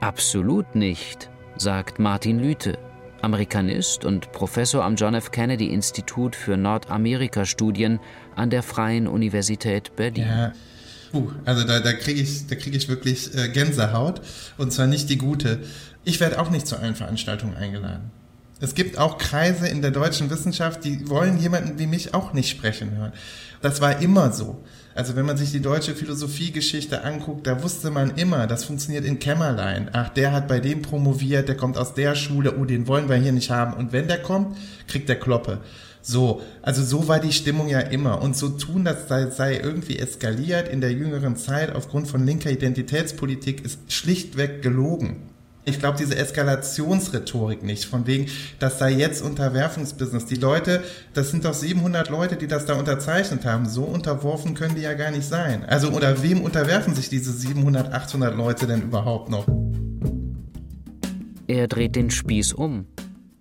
[0.00, 2.78] Absolut nicht, sagt Martin Lüthe.
[3.20, 5.30] Amerikanist und Professor am John F.
[5.30, 8.00] Kennedy Institut für Nordamerika-Studien
[8.34, 10.26] an der Freien Universität Berlin.
[10.26, 10.52] Ja.
[11.12, 14.22] Uh, also da, da kriege ich, krieg ich wirklich äh, Gänsehaut
[14.56, 15.60] und zwar nicht die gute.
[16.04, 18.10] Ich werde auch nicht zu allen Veranstaltungen eingeladen.
[18.58, 22.48] Es gibt auch Kreise in der deutschen Wissenschaft, die wollen jemanden wie mich auch nicht
[22.48, 23.12] sprechen hören.
[23.60, 24.62] Das war immer so.
[24.94, 29.20] Also wenn man sich die deutsche Philosophiegeschichte anguckt, da wusste man immer, das funktioniert in
[29.20, 29.88] Kämmerlein.
[29.92, 33.16] Ach, der hat bei dem promoviert, der kommt aus der Schule, oh, den wollen wir
[33.16, 33.74] hier nicht haben.
[33.74, 34.56] Und wenn der kommt,
[34.88, 35.58] kriegt der Kloppe.
[36.02, 38.20] So, also so war die Stimmung ja immer.
[38.20, 42.50] Und so tun, das sei, sei irgendwie eskaliert in der jüngeren Zeit aufgrund von linker
[42.50, 45.29] Identitätspolitik, ist schlichtweg gelogen.
[45.64, 48.26] Ich glaube diese Eskalationsrhetorik nicht, von wegen,
[48.58, 50.24] das sei jetzt Unterwerfungsbusiness.
[50.24, 53.68] Die Leute, das sind doch 700 Leute, die das da unterzeichnet haben.
[53.68, 55.64] So unterworfen können die ja gar nicht sein.
[55.66, 59.46] Also, oder wem unterwerfen sich diese 700, 800 Leute denn überhaupt noch?
[61.46, 62.86] Er dreht den Spieß um.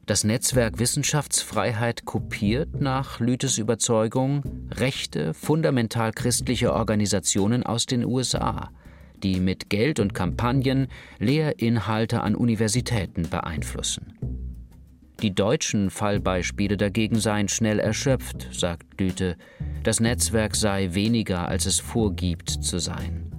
[0.05, 8.71] Das Netzwerk Wissenschaftsfreiheit kopiert nach Lüthes Überzeugung rechte, fundamental christliche Organisationen aus den USA
[9.23, 10.87] die mit Geld und Kampagnen
[11.19, 14.13] Lehrinhalte an Universitäten beeinflussen.
[15.21, 19.35] Die deutschen Fallbeispiele dagegen seien schnell erschöpft, sagt Lüthe.
[19.83, 23.29] Das Netzwerk sei weniger, als es vorgibt zu sein.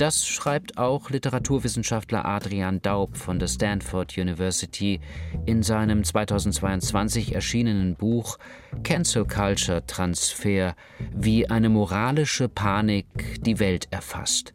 [0.00, 4.98] Das schreibt auch Literaturwissenschaftler Adrian Daub von der Stanford University
[5.44, 8.38] in seinem 2022 erschienenen Buch
[8.82, 10.74] Cancel Culture Transfer,
[11.14, 14.54] wie eine moralische Panik die Welt erfasst.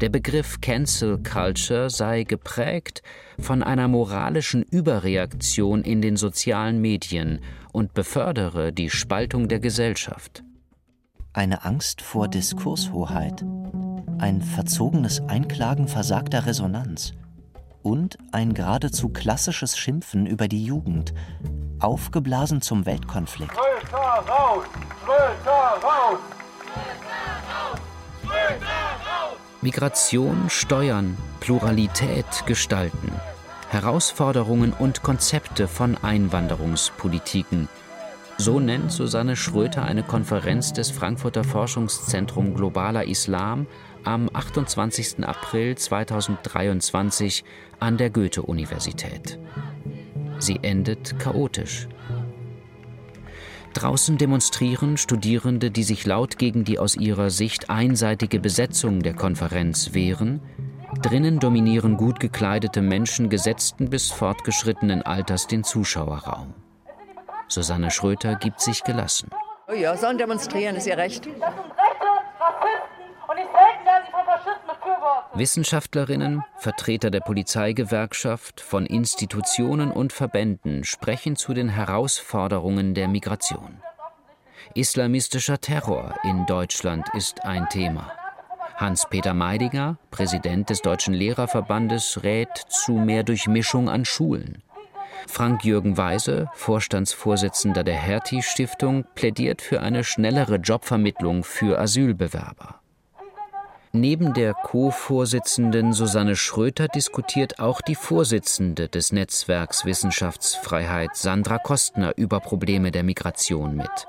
[0.00, 3.02] Der Begriff Cancel Culture sei geprägt
[3.40, 7.40] von einer moralischen Überreaktion in den sozialen Medien
[7.72, 10.44] und befördere die Spaltung der Gesellschaft.
[11.32, 13.44] Eine Angst vor Diskurshoheit,
[14.18, 17.14] ein verzogenes Einklagen versagter Resonanz
[17.82, 21.12] und ein geradezu klassisches Schimpfen über die Jugend,
[21.80, 23.52] aufgeblasen zum Weltkonflikt.
[23.52, 24.64] Schröter raus!
[25.04, 25.50] Schröter
[25.82, 26.18] raus!
[26.62, 27.78] Schröter raus!
[28.22, 28.87] Schröter raus!
[29.60, 33.10] Migration steuern, Pluralität gestalten,
[33.68, 37.68] Herausforderungen und Konzepte von Einwanderungspolitiken.
[38.36, 43.66] So nennt Susanne Schröter eine Konferenz des Frankfurter Forschungszentrum Globaler Islam
[44.04, 45.26] am 28.
[45.26, 47.42] April 2023
[47.80, 49.40] an der Goethe-Universität.
[50.38, 51.88] Sie endet chaotisch.
[53.78, 59.94] Draußen demonstrieren Studierende, die sich laut gegen die aus ihrer Sicht einseitige Besetzung der Konferenz
[59.94, 60.40] wehren.
[61.00, 66.54] Drinnen dominieren gut gekleidete Menschen gesetzten bis fortgeschrittenen Alters den Zuschauerraum.
[67.46, 69.30] Susanne Schröter gibt sich gelassen.
[69.68, 71.28] Oh ja, sollen demonstrieren, ist ihr Recht.
[75.38, 83.80] Wissenschaftlerinnen, Vertreter der Polizeigewerkschaft, von Institutionen und Verbänden sprechen zu den Herausforderungen der Migration.
[84.74, 88.12] Islamistischer Terror in Deutschland ist ein Thema.
[88.76, 94.62] Hans-Peter Meidinger, Präsident des Deutschen Lehrerverbandes, rät zu mehr Durchmischung an Schulen.
[95.26, 102.77] Frank-Jürgen Weise, Vorstandsvorsitzender der Hertie-Stiftung, plädiert für eine schnellere Jobvermittlung für Asylbewerber.
[103.92, 112.40] Neben der Co-Vorsitzenden Susanne Schröter diskutiert auch die Vorsitzende des Netzwerks Wissenschaftsfreiheit Sandra Kostner über
[112.40, 114.06] Probleme der Migration mit.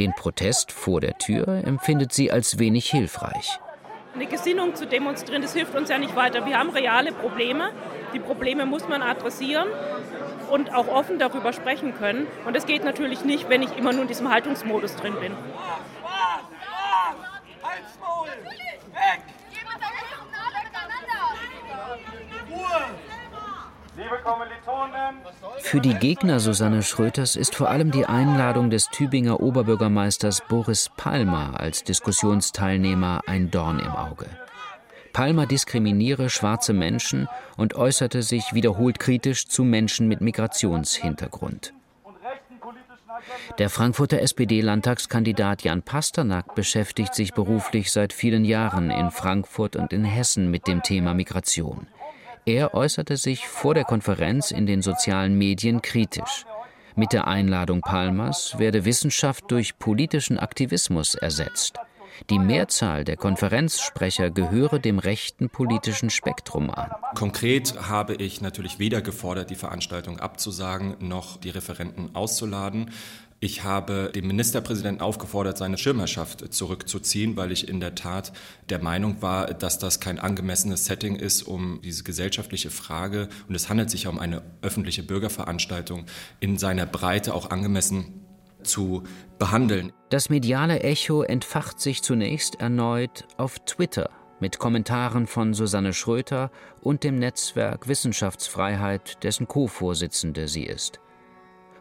[0.00, 3.60] Den Protest vor der Tür empfindet sie als wenig hilfreich.
[4.12, 6.44] Eine Gesinnung zu demonstrieren, das hilft uns ja nicht weiter.
[6.44, 7.70] Wir haben reale Probleme.
[8.12, 9.68] Die Probleme muss man adressieren
[10.50, 12.26] und auch offen darüber sprechen können.
[12.44, 15.32] Und das geht natürlich nicht, wenn ich immer nur in diesem Haltungsmodus drin bin.
[25.60, 31.58] Für die Gegner Susanne Schröters ist vor allem die Einladung des Tübinger Oberbürgermeisters Boris Palmer
[31.58, 34.26] als Diskussionsteilnehmer ein Dorn im Auge.
[35.12, 41.72] Palmer diskriminiere schwarze Menschen und äußerte sich wiederholt kritisch zu Menschen mit Migrationshintergrund.
[43.58, 50.04] Der Frankfurter SPD-Landtagskandidat Jan Pasternak beschäftigt sich beruflich seit vielen Jahren in Frankfurt und in
[50.04, 51.86] Hessen mit dem Thema Migration.
[52.50, 56.46] Er äußerte sich vor der Konferenz in den sozialen Medien kritisch.
[56.96, 61.78] Mit der Einladung Palmers werde Wissenschaft durch politischen Aktivismus ersetzt.
[62.28, 66.90] Die Mehrzahl der Konferenzsprecher gehöre dem rechten politischen Spektrum an.
[67.14, 72.90] Konkret habe ich natürlich weder gefordert, die Veranstaltung abzusagen, noch die Referenten auszuladen.
[73.42, 78.34] Ich habe den Ministerpräsidenten aufgefordert, seine Schirmherrschaft zurückzuziehen, weil ich in der Tat
[78.68, 83.70] der Meinung war, dass das kein angemessenes Setting ist, um diese gesellschaftliche Frage, und es
[83.70, 86.04] handelt sich ja um eine öffentliche Bürgerveranstaltung,
[86.40, 88.26] in seiner Breite auch angemessen
[88.62, 89.04] zu
[89.38, 89.90] behandeln.
[90.10, 96.50] Das mediale Echo entfacht sich zunächst erneut auf Twitter mit Kommentaren von Susanne Schröter
[96.82, 101.00] und dem Netzwerk Wissenschaftsfreiheit, dessen Co-Vorsitzende sie ist.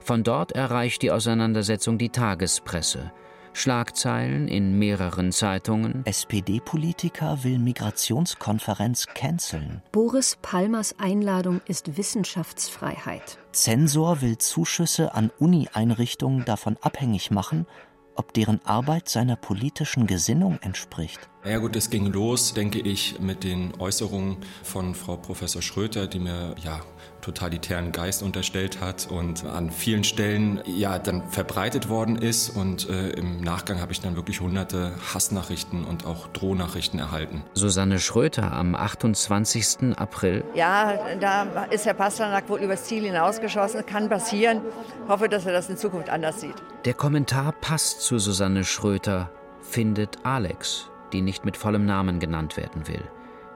[0.10, 3.12] Von dort erreicht die Auseinandersetzung die Tagespresse.
[3.54, 6.04] Schlagzeilen in mehreren Zeitungen.
[6.04, 9.84] SPD-Politiker will Migrationskonferenz canceln.
[9.92, 13.38] Boris Palmers Einladung ist Wissenschaftsfreiheit.
[13.52, 17.68] Zensor will Zuschüsse an Uni-Einrichtungen davon abhängig machen,
[18.16, 21.30] ob deren Arbeit seiner politischen Gesinnung entspricht.
[21.46, 26.20] Ja gut, es ging los, denke ich, mit den Äußerungen von Frau Professor Schröter, die
[26.20, 26.82] mir ja
[27.30, 32.50] totalitären Geist unterstellt hat und an vielen Stellen ja dann verbreitet worden ist.
[32.50, 37.44] Und äh, im Nachgang habe ich dann wirklich hunderte Hassnachrichten und auch Drohnachrichten erhalten.
[37.54, 39.96] Susanne Schröter am 28.
[39.96, 40.44] April.
[40.56, 43.86] Ja, da ist Herr Pasternak wohl übers Ziel hinausgeschossen.
[43.86, 44.62] Kann passieren.
[45.08, 46.56] Hoffe, dass er das in Zukunft anders sieht.
[46.86, 49.30] Der Kommentar passt zu Susanne Schröter,
[49.62, 53.04] findet Alex, die nicht mit vollem Namen genannt werden will.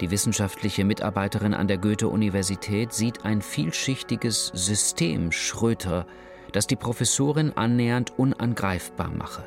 [0.03, 6.05] Die wissenschaftliche Mitarbeiterin an der Goethe-Universität sieht ein vielschichtiges System Schröter,
[6.51, 9.45] das die Professorin annähernd unangreifbar mache.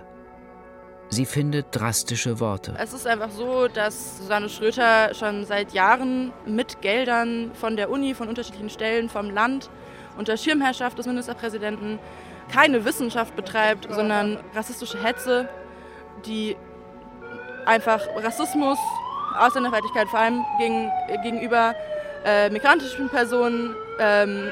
[1.11, 2.75] Sie findet drastische Worte.
[2.79, 8.14] Es ist einfach so, dass Susanne Schröter schon seit Jahren mit Geldern von der Uni,
[8.14, 9.69] von unterschiedlichen Stellen, vom Land,
[10.16, 11.99] unter Schirmherrschaft des Ministerpräsidenten
[12.51, 15.51] keine Wissenschaft betreibt, sondern rassistische Hetze,
[16.25, 16.57] die
[17.66, 18.79] einfach Rassismus
[19.37, 20.90] Ausländerfeindlichkeit vor allem gegen,
[21.22, 21.74] gegenüber
[22.24, 24.50] äh, migrantischen Personen, ähm,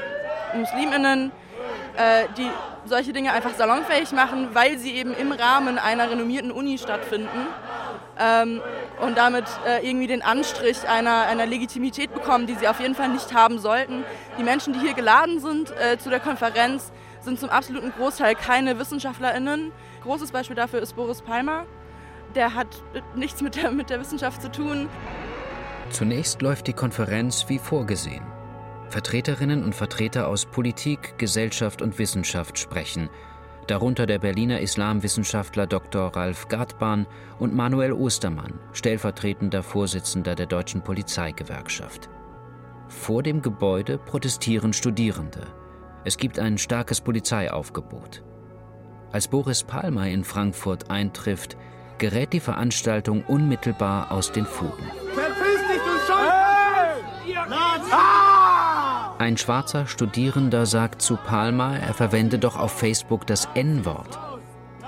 [0.53, 1.31] Musliminnen,
[1.97, 2.49] äh, die
[2.85, 7.47] solche Dinge einfach salonfähig machen, weil sie eben im Rahmen einer renommierten Uni stattfinden
[8.19, 8.61] ähm,
[9.01, 13.09] und damit äh, irgendwie den Anstrich einer, einer Legitimität bekommen, die sie auf jeden Fall
[13.09, 14.03] nicht haben sollten.
[14.37, 18.79] Die Menschen, die hier geladen sind äh, zu der Konferenz, sind zum absoluten Großteil keine
[18.79, 19.71] WissenschaftlerInnen.
[20.03, 21.65] Großes Beispiel dafür ist Boris Palmer
[22.35, 22.67] der hat
[23.15, 24.87] nichts mit der, mit der Wissenschaft zu tun.
[25.89, 28.23] Zunächst läuft die Konferenz wie vorgesehen.
[28.89, 33.09] Vertreterinnen und Vertreter aus Politik, Gesellschaft und Wissenschaft sprechen.
[33.67, 36.15] darunter der Berliner Islamwissenschaftler Dr.
[36.15, 37.07] Ralf Gartbahn
[37.39, 42.09] und Manuel Ostermann, stellvertretender Vorsitzender der Deutschen Polizeigewerkschaft.
[42.87, 45.47] Vor dem Gebäude protestieren Studierende.
[46.03, 48.23] Es gibt ein starkes Polizeiaufgebot.
[49.11, 51.57] Als Boris Palmer in Frankfurt eintrifft,
[51.97, 54.91] gerät die Veranstaltung unmittelbar aus den Fugen.
[55.13, 56.35] Verpiss dich, du Scheiße!
[59.17, 64.19] Ein schwarzer Studierender sagt zu Palmer, er verwende doch auf Facebook das N-Wort.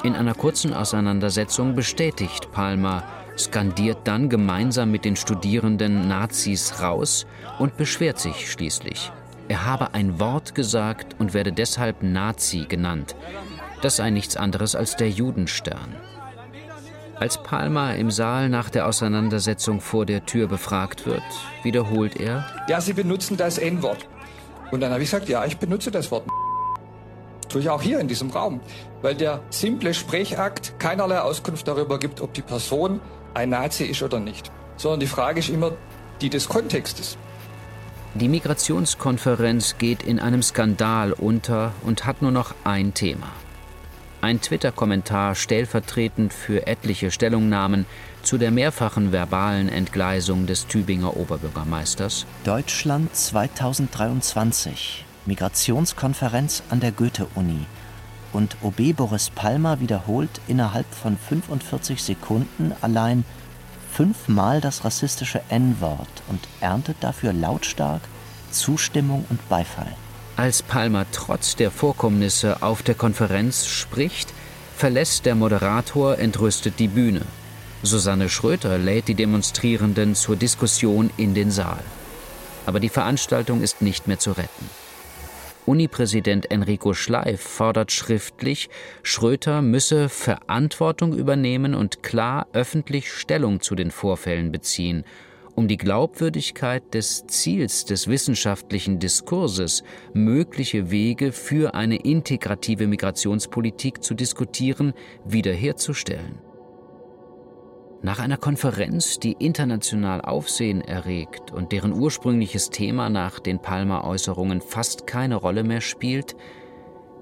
[0.03, 3.03] In einer kurzen Auseinandersetzung bestätigt Palmer,
[3.37, 7.25] skandiert dann gemeinsam mit den Studierenden Nazis raus
[7.57, 9.11] und beschwert sich schließlich.
[9.47, 13.15] Er habe ein Wort gesagt und werde deshalb Nazi genannt.
[13.81, 15.95] Das sei nichts anderes als der Judenstern.
[17.19, 21.23] Als Palmer im Saal nach der Auseinandersetzung vor der Tür befragt wird,
[21.63, 24.07] wiederholt er: Ja, Sie benutzen das N-Wort.
[24.69, 26.25] Und dann habe ich gesagt, ja, ich benutze das Wort.
[27.49, 28.59] Tue ich auch hier in diesem Raum,
[29.01, 32.99] weil der simple Sprechakt keinerlei Auskunft darüber gibt, ob die Person
[33.33, 34.51] ein Nazi ist oder nicht.
[34.75, 35.71] Sondern die Frage ist immer
[36.21, 37.17] die des Kontextes.
[38.13, 43.27] Die Migrationskonferenz geht in einem Skandal unter und hat nur noch ein Thema.
[44.19, 47.85] Ein Twitter-Kommentar stellvertretend für etliche Stellungnahmen
[48.23, 52.25] zu der mehrfachen verbalen Entgleisung des Tübinger Oberbürgermeisters.
[52.43, 55.05] Deutschland 2023.
[55.27, 57.67] Migrationskonferenz an der Goethe-Uni.
[58.33, 63.23] Und OB Boris Palmer wiederholt innerhalb von 45 Sekunden allein
[63.91, 68.01] fünfmal das rassistische N-Wort und erntet dafür lautstark
[68.49, 69.95] Zustimmung und Beifall.
[70.37, 74.31] Als Palmer trotz der Vorkommnisse auf der Konferenz spricht,
[74.75, 77.23] verlässt der Moderator entrüstet die Bühne.
[77.81, 81.83] Susanne Schröter lädt die Demonstrierenden zur Diskussion in den Saal.
[82.67, 84.69] Aber die Veranstaltung ist nicht mehr zu retten.
[85.65, 88.69] Unipräsident Enrico Schleif fordert schriftlich,
[89.01, 95.03] Schröter müsse Verantwortung übernehmen und klar öffentlich Stellung zu den Vorfällen beziehen,
[95.57, 99.83] um die Glaubwürdigkeit des Ziels des wissenschaftlichen Diskurses,
[100.13, 104.93] mögliche Wege für eine integrative Migrationspolitik zu diskutieren,
[105.25, 106.37] wiederherzustellen.
[108.03, 115.07] Nach einer Konferenz, die international Aufsehen erregt und deren ursprüngliches Thema nach den Palmer-Äußerungen fast
[115.07, 116.35] keine Rolle mehr spielt,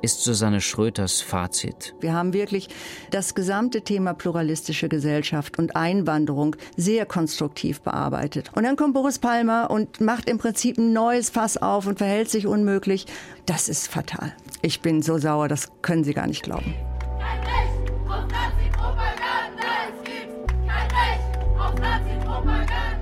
[0.05, 1.95] ist Susanne Schröters Fazit.
[1.99, 2.69] Wir haben wirklich
[3.09, 8.51] das gesamte Thema pluralistische Gesellschaft und Einwanderung sehr konstruktiv bearbeitet.
[8.53, 12.29] Und dann kommt Boris Palmer und macht im Prinzip ein neues Fass auf und verhält
[12.29, 13.07] sich unmöglich.
[13.47, 14.31] Das ist fatal.
[14.61, 16.75] Ich bin so sauer, das können Sie gar nicht glauben.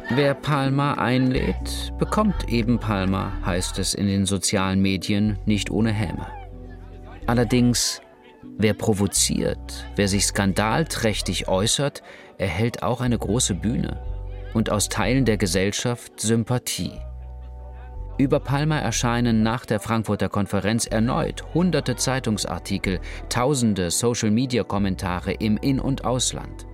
[0.10, 6.43] Wer Palmer einlädt, bekommt eben Palmer, heißt es in den sozialen Medien, nicht ohne Häme.
[7.26, 8.02] Allerdings,
[8.58, 12.04] wer provoziert, wer sich skandalträchtig äußert,
[12.38, 14.02] erhält auch eine große Bühne
[14.54, 17.00] und aus Teilen der Gesellschaft Sympathie.
[18.18, 23.00] Über Palmer erscheinen nach der Frankfurter Konferenz erneut hunderte Zeitungsartikel,
[23.30, 26.68] tausende Social-Media-Kommentare im In- und Ausland.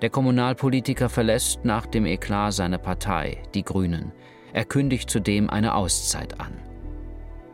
[0.00, 4.12] Der Kommunalpolitiker verlässt nach dem Eklat seine Partei, die Grünen.
[4.54, 6.69] Er kündigt zudem eine Auszeit an.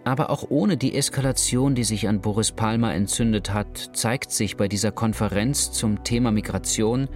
[0.07, 4.69] Aber auch ohne die Eskalation, die sich an Boris Palmer entzündet hat, zeigt sich bei
[4.69, 7.09] dieser Konferenz zum Thema Migration,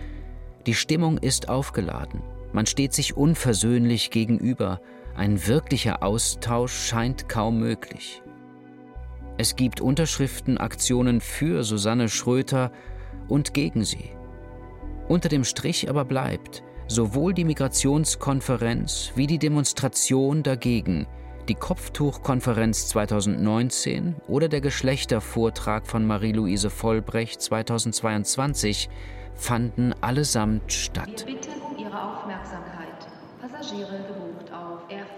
[0.67, 2.21] die Stimmung ist aufgeladen.
[2.53, 4.81] Man steht sich unversöhnlich gegenüber.
[5.15, 8.23] Ein wirklicher Austausch scheint kaum möglich.
[9.39, 12.73] Es gibt Unterschriftenaktionen für Susanne Schröter
[13.29, 14.11] und gegen sie.
[15.07, 21.07] Unter dem Strich aber bleibt, sowohl die Migrationskonferenz wie die Demonstration dagegen,
[21.51, 28.89] die Kopftuchkonferenz 2019 oder der Geschlechtervortrag von Marie-Louise Vollbrecht 2022
[29.35, 31.27] fanden allesamt statt.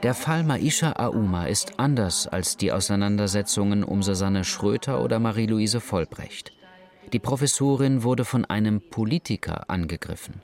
[0.03, 6.55] Der Fall Maisha Auma ist anders als die Auseinandersetzungen um Susanne Schröter oder Marie-Louise Vollbrecht.
[7.13, 10.41] Die Professorin wurde von einem Politiker angegriffen.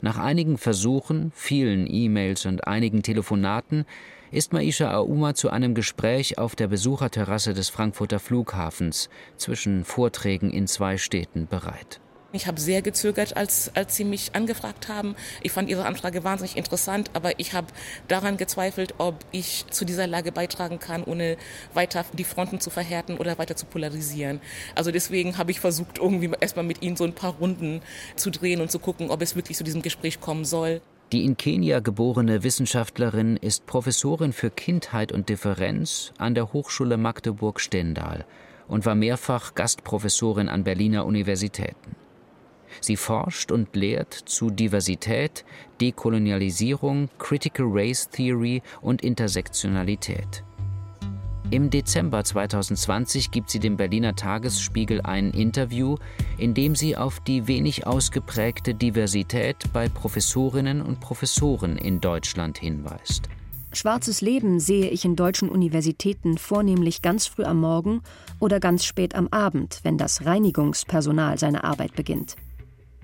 [0.00, 3.84] Nach einigen Versuchen, vielen E-Mails und einigen Telefonaten
[4.32, 10.66] ist Maisha Auma zu einem Gespräch auf der Besucherterrasse des Frankfurter Flughafens zwischen Vorträgen in
[10.66, 12.00] zwei Städten bereit.
[12.34, 15.16] Ich habe sehr gezögert, als, als sie mich angefragt haben.
[15.42, 17.66] Ich fand ihre Anfrage wahnsinnig interessant, aber ich habe
[18.08, 21.36] daran gezweifelt, ob ich zu dieser Lage beitragen kann, ohne
[21.74, 24.40] weiter die Fronten zu verhärten oder weiter zu polarisieren.
[24.74, 27.82] Also deswegen habe ich versucht, irgendwie erstmal mit ihnen so ein paar Runden
[28.16, 30.80] zu drehen und zu gucken, ob es wirklich zu diesem Gespräch kommen soll.
[31.12, 38.24] Die in Kenia geborene Wissenschaftlerin ist Professorin für Kindheit und Differenz an der Hochschule Magdeburg-Stendal
[38.66, 41.96] und war mehrfach Gastprofessorin an Berliner Universitäten.
[42.80, 45.44] Sie forscht und lehrt zu Diversität,
[45.82, 50.42] Dekolonialisierung, Critical Race Theory und Intersektionalität.
[51.52, 55.96] Im Dezember 2020 gibt sie dem Berliner Tagesspiegel ein Interview,
[56.38, 63.28] in dem sie auf die wenig ausgeprägte Diversität bei Professorinnen und Professoren in Deutschland hinweist.
[63.74, 68.00] Schwarzes Leben sehe ich in deutschen Universitäten vornehmlich ganz früh am Morgen
[68.40, 72.36] oder ganz spät am Abend, wenn das Reinigungspersonal seine Arbeit beginnt.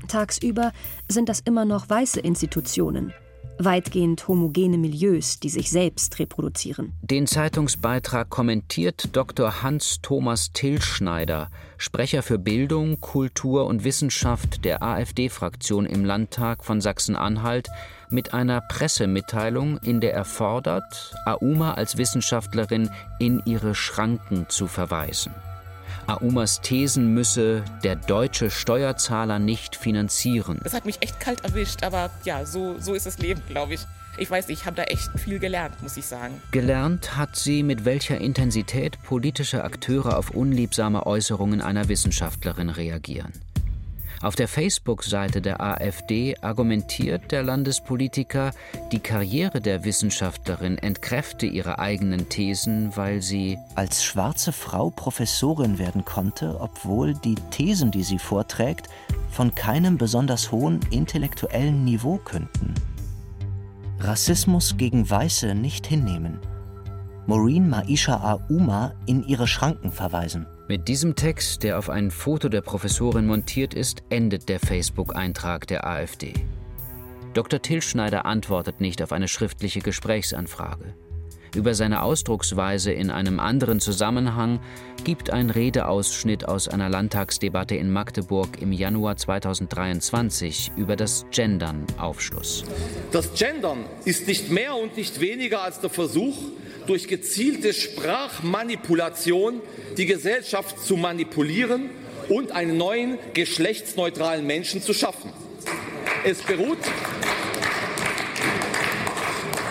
[0.07, 0.73] Tagsüber
[1.07, 3.13] sind das immer noch weiße Institutionen,
[3.59, 6.93] weitgehend homogene Milieus, die sich selbst reproduzieren.
[7.03, 9.63] Den Zeitungsbeitrag kommentiert Dr.
[9.63, 17.69] Hans-Thomas Tillschneider, Sprecher für Bildung, Kultur und Wissenschaft der AfD-Fraktion im Landtag von Sachsen-Anhalt,
[18.11, 25.35] mit einer Pressemitteilung, in der er fordert, Auma als Wissenschaftlerin in ihre Schranken zu verweisen.
[26.09, 30.59] Aumas Thesen müsse der deutsche Steuerzahler nicht finanzieren.
[30.65, 33.81] Das hat mich echt kalt erwischt, aber ja, so, so ist das Leben, glaube ich.
[34.17, 36.43] Ich weiß, ich habe da echt viel gelernt, muss ich sagen.
[36.51, 43.33] Gelernt hat sie, mit welcher Intensität politische Akteure auf unliebsame Äußerungen einer Wissenschaftlerin reagieren.
[44.21, 48.51] Auf der Facebook-Seite der AfD argumentiert der Landespolitiker,
[48.91, 56.05] die Karriere der Wissenschaftlerin entkräfte ihre eigenen Thesen, weil sie als schwarze Frau Professorin werden
[56.05, 58.89] konnte, obwohl die Thesen, die sie vorträgt,
[59.31, 62.75] von keinem besonders hohen intellektuellen Niveau künden.
[64.01, 66.41] Rassismus gegen Weiße nicht hinnehmen.
[67.27, 70.47] Maureen Maisha Auma in ihre Schranken verweisen.
[70.69, 75.87] Mit diesem Text, der auf ein Foto der Professorin montiert ist, endet der Facebook-Eintrag der
[75.87, 76.35] AfD.
[77.33, 77.63] Dr.
[77.63, 80.95] Tillschneider antwortet nicht auf eine schriftliche Gesprächsanfrage.
[81.55, 84.61] Über seine Ausdrucksweise in einem anderen Zusammenhang
[85.05, 92.65] gibt ein Redeausschnitt aus einer Landtagsdebatte in Magdeburg im Januar 2023 über das Gendern Aufschluss.
[93.13, 96.37] Das Gendern ist nicht mehr und nicht weniger als der Versuch,
[96.87, 99.61] durch gezielte Sprachmanipulation
[99.97, 101.91] die Gesellschaft zu manipulieren
[102.29, 105.33] und einen neuen geschlechtsneutralen Menschen zu schaffen.
[106.25, 106.79] Es beruht,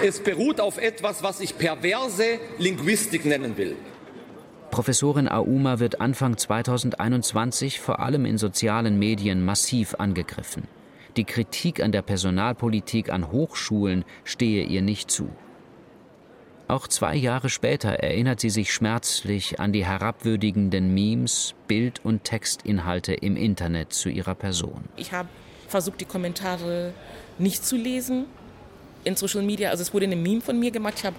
[0.04, 3.76] es beruht auf etwas, was ich perverse Linguistik nennen will.
[4.72, 10.64] Professorin Auma wird Anfang 2021 vor allem in sozialen Medien massiv angegriffen.
[11.16, 15.30] Die Kritik an der Personalpolitik an Hochschulen stehe ihr nicht zu.
[16.68, 23.14] Auch zwei Jahre später erinnert sie sich schmerzlich an die herabwürdigenden Memes, Bild- und Textinhalte
[23.14, 24.84] im Internet zu ihrer Person.
[24.98, 25.30] Ich habe
[25.70, 26.94] versucht, die Kommentare
[27.40, 28.26] nicht zu lesen
[29.08, 29.70] in Social Media.
[29.70, 30.96] Also es wurde eine Meme von mir gemacht.
[30.98, 31.16] Ich habe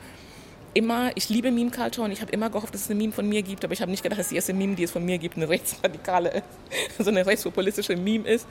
[0.78, 3.42] immer, ich liebe Meme-Culture und ich habe immer gehofft, dass es eine Meme von mir
[3.42, 5.36] gibt, aber ich habe nicht gedacht, dass die erste Meme, die es von mir gibt,
[5.36, 6.44] eine rechtsradikale,
[7.00, 8.46] so eine rechtspopulistische Meme ist.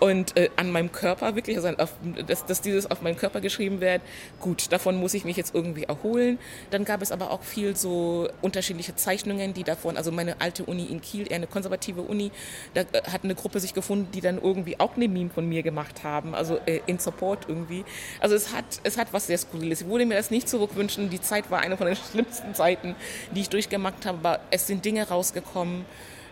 [0.00, 1.92] Und äh, an meinem Körper wirklich, also auf,
[2.26, 4.00] dass, dass dieses auf meinen Körper geschrieben wird,
[4.40, 6.38] gut, davon muss ich mich jetzt irgendwie erholen.
[6.70, 10.86] Dann gab es aber auch viel so unterschiedliche Zeichnungen, die davon, also meine alte Uni
[10.86, 12.30] in Kiel, eher eine konservative Uni,
[12.72, 15.62] da äh, hat eine Gruppe sich gefunden, die dann irgendwie auch eine Meme von mir
[15.62, 17.84] gemacht haben, also äh, in Support irgendwie.
[18.20, 19.82] Also es hat, es hat was sehr Skurriles.
[19.82, 22.94] Ich würde mir das nicht zurückwünschen, die Zeit war eine von den schlimmsten Zeiten,
[23.34, 25.84] die ich durchgemacht habe, aber es sind Dinge rausgekommen,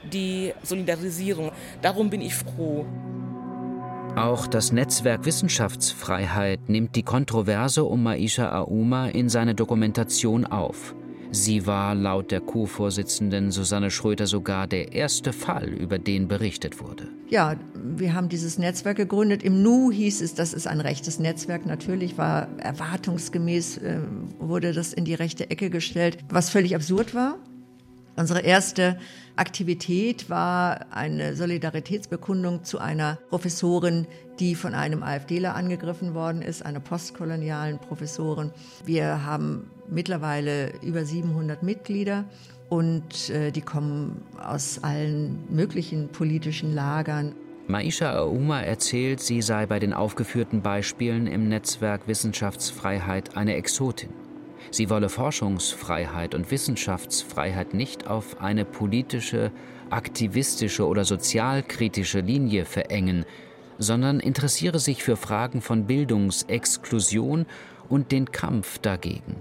[0.02, 1.52] die Solidarisierung.
[1.82, 2.86] Darum bin ich froh.
[4.16, 10.95] Auch das Netzwerk Wissenschaftsfreiheit nimmt die Kontroverse um Maisha Auma in seine Dokumentation auf.
[11.30, 17.08] Sie war laut der Co-Vorsitzenden Susanne Schröter sogar der erste Fall, über den berichtet wurde.
[17.28, 19.42] Ja, wir haben dieses Netzwerk gegründet.
[19.42, 21.66] Im Nu hieß es, das ist ein rechtes Netzwerk.
[21.66, 23.98] Natürlich war erwartungsgemäß, äh,
[24.38, 27.36] wurde das in die rechte Ecke gestellt, was völlig absurd war.
[28.16, 28.98] Unsere erste
[29.36, 34.06] Aktivität war eine Solidaritätsbekundung zu einer Professorin,
[34.40, 38.52] die von einem AfDler angegriffen worden ist, einer postkolonialen Professorin.
[38.86, 42.24] Wir haben mittlerweile über 700 Mitglieder
[42.68, 47.34] und äh, die kommen aus allen möglichen politischen Lagern.
[47.68, 54.10] Maisha Auma erzählt, sie sei bei den aufgeführten Beispielen im Netzwerk Wissenschaftsfreiheit eine Exotin.
[54.70, 59.50] Sie wolle Forschungsfreiheit und Wissenschaftsfreiheit nicht auf eine politische,
[59.90, 63.24] aktivistische oder sozialkritische Linie verengen,
[63.78, 67.46] sondern interessiere sich für Fragen von Bildungsexklusion
[67.88, 69.36] und den Kampf dagegen.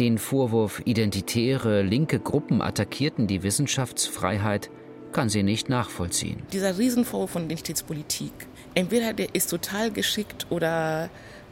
[0.00, 4.68] Den Vorwurf, identitäre linke Gruppen attackierten die Wissenschaftsfreiheit,
[5.12, 6.42] kann sie nicht nachvollziehen.
[6.52, 8.32] Dieser Riesenvorwurf von Identitätspolitik,
[8.74, 11.10] entweder der ist total geschickt oder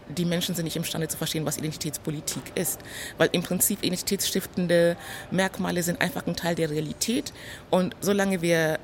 [0.08, 2.80] die Menschen sind nicht imstande zu verstehen, was Identitätspolitik ist.
[3.16, 4.96] Weil im Prinzip identitätsstiftende
[5.30, 7.32] Merkmale sind einfach ein Teil der Realität.
[7.70, 8.80] Und solange wir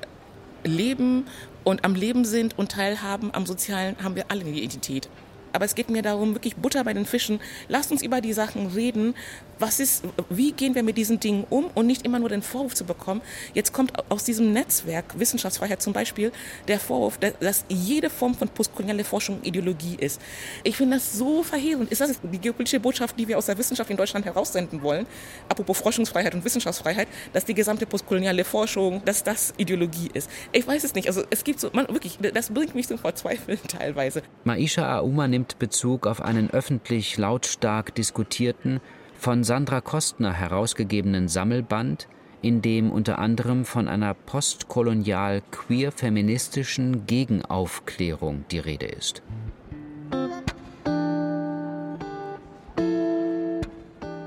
[0.63, 1.25] leben
[1.65, 5.09] und am Leben sind und teilhaben am Sozialen, haben wir alle eine Identität.
[5.51, 7.39] Aber es geht mir darum, wirklich Butter bei den Fischen.
[7.67, 9.15] Lasst uns über die Sachen reden.
[9.59, 12.75] Was ist, wie gehen wir mit diesen Dingen um und nicht immer nur den Vorwurf
[12.75, 13.21] zu bekommen.
[13.53, 16.31] Jetzt kommt aus diesem Netzwerk Wissenschaftsfreiheit zum Beispiel
[16.67, 20.21] der Vorwurf, dass jede Form von postkoloniale Forschung Ideologie ist.
[20.63, 21.91] Ich finde das so verheerend.
[21.91, 25.05] Ist das die geopolitische Botschaft, die wir aus der Wissenschaft in Deutschland heraussenden wollen?
[25.47, 30.29] Apropos Forschungsfreiheit und Wissenschaftsfreiheit, dass die gesamte postkoloniale Forschung, dass das Ideologie ist.
[30.51, 31.07] Ich weiß es nicht.
[31.07, 34.21] Also es gibt so, man, wirklich, das bringt mich zum Verzweifeln teilweise.
[34.43, 38.81] Maisha Auma nimmt Bezug auf einen öffentlich lautstark diskutierten,
[39.19, 42.07] von Sandra Kostner herausgegebenen Sammelband,
[42.41, 49.21] in dem unter anderem von einer postkolonial queer-feministischen Gegenaufklärung die Rede ist.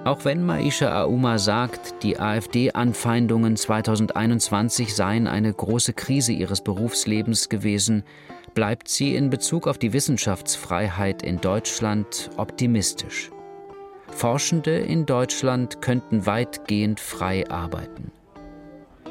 [0.05, 8.03] Auch wenn Maisha Auma sagt, die AfD-Anfeindungen 2021 seien eine große Krise ihres Berufslebens gewesen,
[8.53, 13.31] bleibt sie in Bezug auf die Wissenschaftsfreiheit in Deutschland optimistisch.
[14.13, 18.13] Forschende in Deutschland könnten weitgehend frei arbeiten.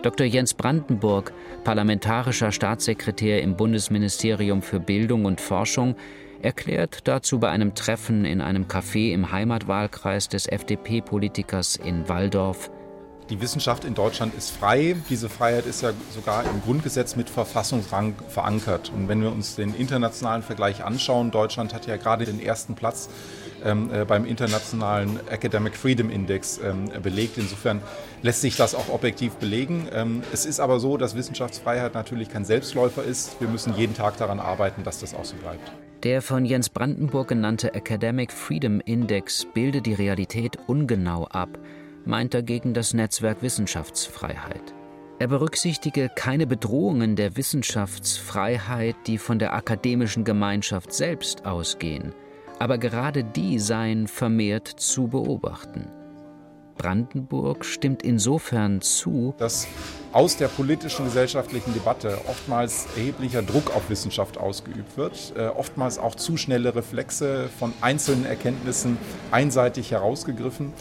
[0.04, 0.26] Dr.
[0.26, 1.34] Jens Brandenburg,
[1.64, 5.96] parlamentarischer Staatssekretär im Bundesministerium für Bildung und Forschung,
[6.42, 12.72] erklärt dazu bei einem Treffen in einem Café im Heimatwahlkreis des FDP-Politikers in Walldorf,
[13.32, 14.98] die Wissenschaft in Deutschland ist frei.
[15.10, 18.92] Diese Freiheit ist ja sogar im Grundgesetz mit Verfassungsrang verankert.
[18.94, 23.08] Und wenn wir uns den internationalen Vergleich anschauen, Deutschland hat ja gerade den ersten Platz
[24.08, 27.38] beim internationalen Academic Freedom Index ähm, belegt.
[27.38, 27.82] Insofern
[28.22, 29.88] lässt sich das auch objektiv belegen.
[29.94, 33.40] Ähm, es ist aber so, dass Wissenschaftsfreiheit natürlich kein Selbstläufer ist.
[33.40, 35.72] Wir müssen jeden Tag daran arbeiten, dass das auch so bleibt.
[36.04, 41.60] Der von Jens Brandenburg genannte Academic Freedom Index bildet die Realität ungenau ab,
[42.06, 44.74] meint dagegen das Netzwerk Wissenschaftsfreiheit.
[45.20, 52.14] Er berücksichtige keine Bedrohungen der Wissenschaftsfreiheit, die von der akademischen Gemeinschaft selbst ausgehen
[52.62, 55.88] aber gerade die seien vermehrt zu beobachten.
[56.78, 59.68] Brandenburg stimmt insofern zu, dass
[60.12, 66.14] aus der politischen gesellschaftlichen Debatte oftmals erheblicher Druck auf Wissenschaft ausgeübt wird, äh, oftmals auch
[66.14, 69.00] zu schnelle Reflexe von einzelnen Erkenntnissen
[69.32, 70.72] einseitig herausgegriffen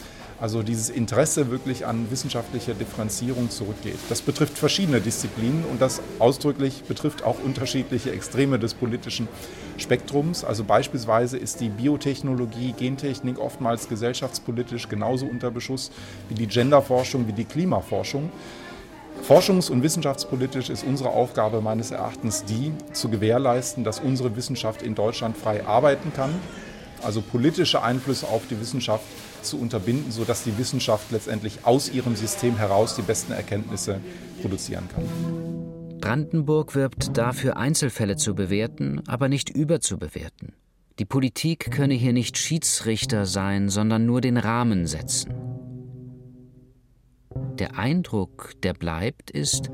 [0.41, 3.99] also dieses Interesse wirklich an wissenschaftlicher Differenzierung zurückgeht.
[4.09, 9.27] Das betrifft verschiedene Disziplinen und das ausdrücklich betrifft auch unterschiedliche Extreme des politischen
[9.77, 10.43] Spektrums.
[10.43, 15.91] Also beispielsweise ist die Biotechnologie, Gentechnik oftmals gesellschaftspolitisch genauso unter Beschuss
[16.27, 18.31] wie die Genderforschung, wie die Klimaforschung.
[19.27, 24.95] Forschungs- und wissenschaftspolitisch ist unsere Aufgabe meines Erachtens die, zu gewährleisten, dass unsere Wissenschaft in
[24.95, 26.33] Deutschland frei arbeiten kann,
[27.03, 29.03] also politische Einflüsse auf die Wissenschaft
[29.43, 33.99] zu unterbinden, sodass die Wissenschaft letztendlich aus ihrem System heraus die besten Erkenntnisse
[34.41, 35.03] produzieren kann.
[35.99, 40.53] Brandenburg wirbt dafür, Einzelfälle zu bewerten, aber nicht überzubewerten.
[40.99, 45.33] Die Politik könne hier nicht Schiedsrichter sein, sondern nur den Rahmen setzen.
[47.59, 49.69] Der Eindruck, der bleibt, ist,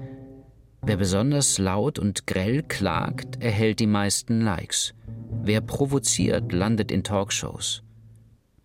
[0.81, 4.93] wer besonders laut und grell klagt, erhält die meisten Likes.
[5.43, 7.83] Wer provoziert, landet in Talkshows.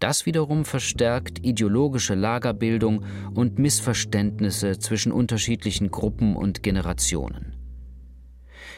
[0.02, 7.54] Das wiederum verstärkt ideologische Lagerbildung und Missverständnisse zwischen unterschiedlichen Gruppen und Generationen.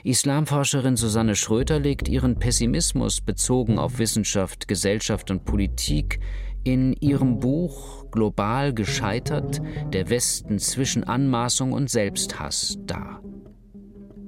[0.03, 6.21] Islamforscherin Susanne Schröter legt ihren Pessimismus bezogen auf Wissenschaft, Gesellschaft und Politik
[6.63, 9.63] in ihrem Buch Global gescheitert,
[9.95, 13.23] der Westen zwischen Anmaßung und Selbsthass dar.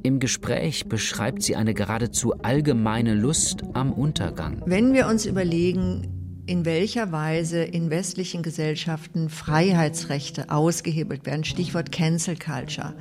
[0.03, 4.63] Im Gespräch beschreibt sie eine geradezu allgemeine Lust am Untergang.
[4.65, 6.16] Wenn wir uns überlegen,
[6.47, 12.95] in welcher Weise in westlichen Gesellschaften Freiheitsrechte ausgehebelt werden, Stichwort Cancel Culture,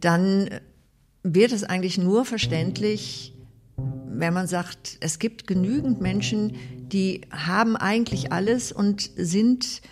[0.00, 0.48] dann
[1.22, 3.34] wird es eigentlich nur verständlich,
[4.08, 6.56] wenn man sagt, es gibt genügend Menschen,
[6.92, 9.82] die haben eigentlich alles und sind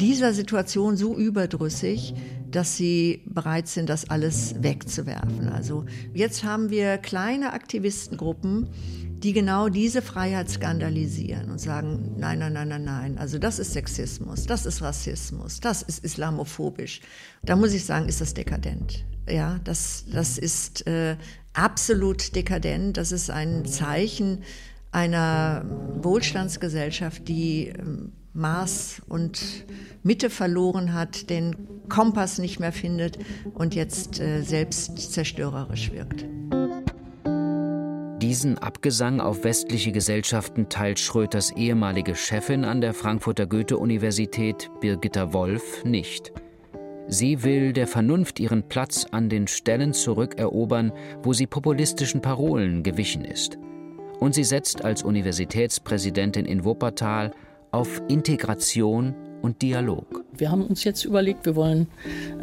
[0.00, 2.14] dieser Situation so überdrüssig,
[2.50, 5.48] dass sie bereit sind, das alles wegzuwerfen.
[5.48, 8.68] Also jetzt haben wir kleine Aktivistengruppen,
[9.24, 13.72] die genau diese Freiheit skandalisieren und sagen, nein, nein, nein, nein, nein, also das ist
[13.72, 17.00] Sexismus, das ist Rassismus, das ist islamophobisch.
[17.42, 19.04] Da muss ich sagen, ist das dekadent.
[19.26, 21.16] Ja, das, das ist äh,
[21.54, 22.98] absolut dekadent.
[22.98, 24.42] Das ist ein Zeichen
[24.92, 25.64] einer
[26.02, 27.82] Wohlstandsgesellschaft, die äh,
[28.34, 29.64] Maß und
[30.02, 31.56] Mitte verloren hat, den
[31.88, 33.18] Kompass nicht mehr findet
[33.54, 36.26] und jetzt äh, selbst zerstörerisch wirkt.
[38.22, 45.84] Diesen Abgesang auf westliche Gesellschaften teilt Schröters ehemalige Chefin an der Frankfurter Goethe-Universität, Birgitta Wolf,
[45.84, 46.32] nicht.
[47.08, 50.92] Sie will der Vernunft ihren Platz an den Stellen zurückerobern,
[51.22, 53.58] wo sie populistischen Parolen gewichen ist.
[54.20, 57.32] Und sie setzt als Universitätspräsidentin in Wuppertal
[57.72, 60.24] auf Integration und Dialog.
[60.36, 61.86] Wir haben uns jetzt überlegt, wir wollen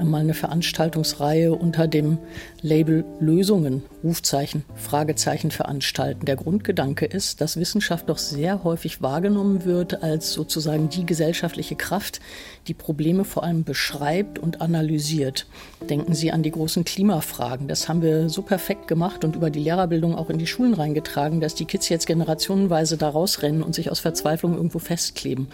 [0.01, 2.19] mal eine Veranstaltungsreihe unter dem
[2.61, 6.25] Label Lösungen, Rufzeichen, Fragezeichen veranstalten.
[6.25, 12.21] Der Grundgedanke ist, dass Wissenschaft doch sehr häufig wahrgenommen wird als sozusagen die gesellschaftliche Kraft,
[12.67, 15.47] die Probleme vor allem beschreibt und analysiert.
[15.89, 17.67] Denken Sie an die großen Klimafragen.
[17.67, 21.41] Das haben wir so perfekt gemacht und über die Lehrerbildung auch in die Schulen reingetragen,
[21.41, 25.47] dass die Kids jetzt generationenweise da rausrennen und sich aus Verzweiflung irgendwo festkleben.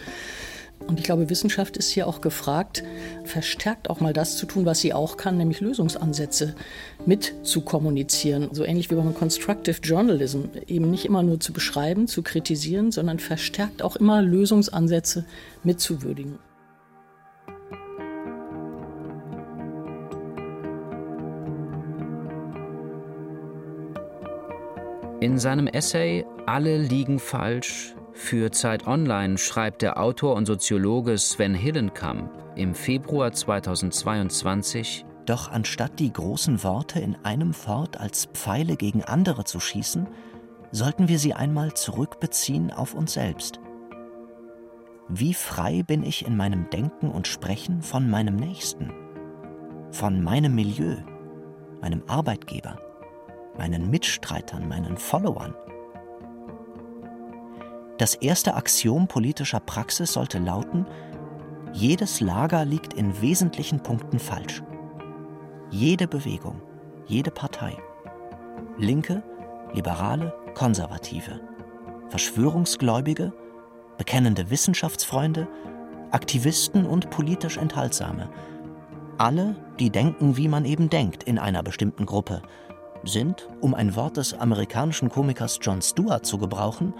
[0.86, 2.82] Und ich glaube, Wissenschaft ist hier auch gefragt,
[3.24, 6.54] verstärkt auch mal das zu tun, was sie auch kann, nämlich Lösungsansätze
[7.04, 8.48] mit zu kommunizieren.
[8.52, 13.18] So ähnlich wie beim Constructive Journalism, eben nicht immer nur zu beschreiben, zu kritisieren, sondern
[13.18, 15.24] verstärkt auch immer Lösungsansätze
[15.62, 16.38] mitzuwürdigen.
[25.20, 31.54] In seinem Essay Alle liegen falsch für Zeit Online schreibt der Autor und Soziologe Sven
[31.54, 39.04] Hillenkamp im Februar 2022 Doch anstatt die großen Worte in einem fort als Pfeile gegen
[39.04, 40.08] andere zu schießen,
[40.72, 43.60] sollten wir sie einmal zurückbeziehen auf uns selbst.
[45.08, 48.92] Wie frei bin ich in meinem Denken und Sprechen von meinem Nächsten,
[49.90, 50.96] von meinem Milieu,
[51.80, 52.78] meinem Arbeitgeber,
[53.56, 55.54] meinen Mitstreitern, meinen Followern?
[57.98, 60.86] Das erste Axiom politischer Praxis sollte lauten,
[61.72, 64.62] jedes Lager liegt in wesentlichen Punkten falsch.
[65.70, 66.62] Jede Bewegung,
[67.06, 67.76] jede Partei.
[68.78, 69.22] Linke,
[69.74, 71.40] Liberale, Konservative.
[72.08, 73.32] Verschwörungsgläubige,
[73.98, 75.48] bekennende Wissenschaftsfreunde,
[76.12, 78.30] Aktivisten und politisch Enthaltsame.
[79.18, 82.42] Alle, die denken, wie man eben denkt in einer bestimmten Gruppe,
[83.02, 86.94] sind, um ein Wort des amerikanischen Komikers Jon Stewart zu gebrauchen,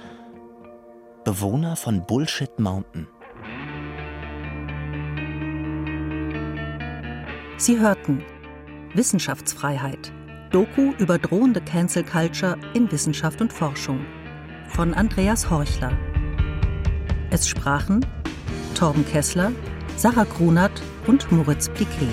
[1.28, 3.06] Bewohner von Bullshit Mountain.
[7.58, 8.24] Sie hörten
[8.94, 10.10] Wissenschaftsfreiheit.
[10.52, 14.06] Doku über drohende Cancel Culture in Wissenschaft und Forschung
[14.68, 15.92] von Andreas Horchler.
[17.28, 18.06] Es sprachen
[18.74, 19.52] Torben Kessler,
[19.98, 22.08] Sarah Grunert und Moritz Pliquet.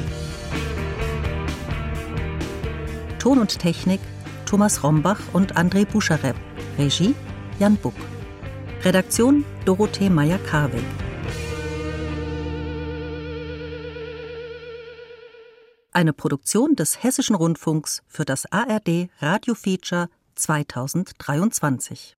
[3.20, 4.01] Ton und Technik
[4.45, 6.36] Thomas Rombach und André Buscharep.
[6.78, 7.16] Regie
[7.59, 7.95] Jan Buck.
[8.86, 10.83] Redaktion Dorothee Meyer-Karweg.
[15.91, 22.15] Eine Produktion des Hessischen Rundfunks für das ARD Radiofeature 2023.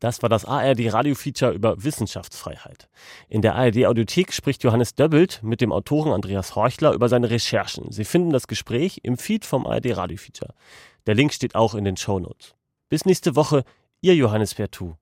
[0.00, 2.88] Das war das ARD Radiofeature über Wissenschaftsfreiheit.
[3.28, 7.92] In der ARD Audiothek spricht Johannes Döbbelt mit dem Autoren Andreas Horchler über seine Recherchen.
[7.92, 10.52] Sie finden das Gespräch im Feed vom ARD Radiofeature.
[11.06, 12.56] Der Link steht auch in den Show Notes.
[12.88, 13.62] Bis nächste Woche,
[14.00, 14.96] Ihr Johannes Pertu.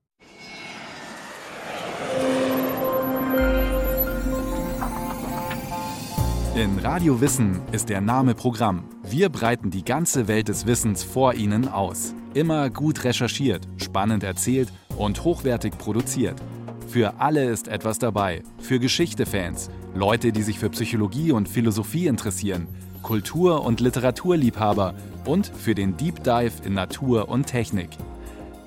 [6.57, 8.85] In Radio Wissen ist der Name Programm.
[9.03, 12.15] Wir breiten die ganze Welt des Wissens vor Ihnen aus.
[12.33, 16.41] Immer gut recherchiert, spannend erzählt und hochwertig produziert.
[16.89, 18.43] Für alle ist etwas dabei.
[18.57, 22.69] Für Geschichte-Fans, Leute, die sich für Psychologie und Philosophie interessieren,
[23.03, 24.95] Kultur- und Literaturliebhaber
[25.27, 27.91] und für den Deep Dive in Natur und Technik.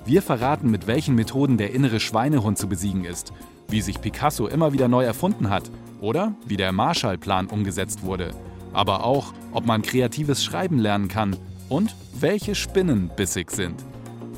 [0.06, 3.34] Wir verraten, mit welchen Methoden der innere Schweinehund zu besiegen ist,
[3.68, 5.72] wie sich Picasso immer wieder neu erfunden hat
[6.02, 8.32] oder wie der Marshallplan umgesetzt wurde.
[8.74, 11.36] Aber auch, ob man kreatives Schreiben lernen kann
[11.70, 13.84] und welche Spinnen bissig sind.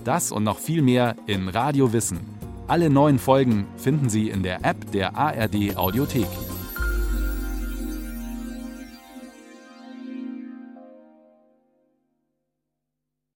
[0.03, 2.19] Das und noch viel mehr in Radio Wissen.
[2.67, 6.27] Alle neuen Folgen finden Sie in der App der ARD Audiothek.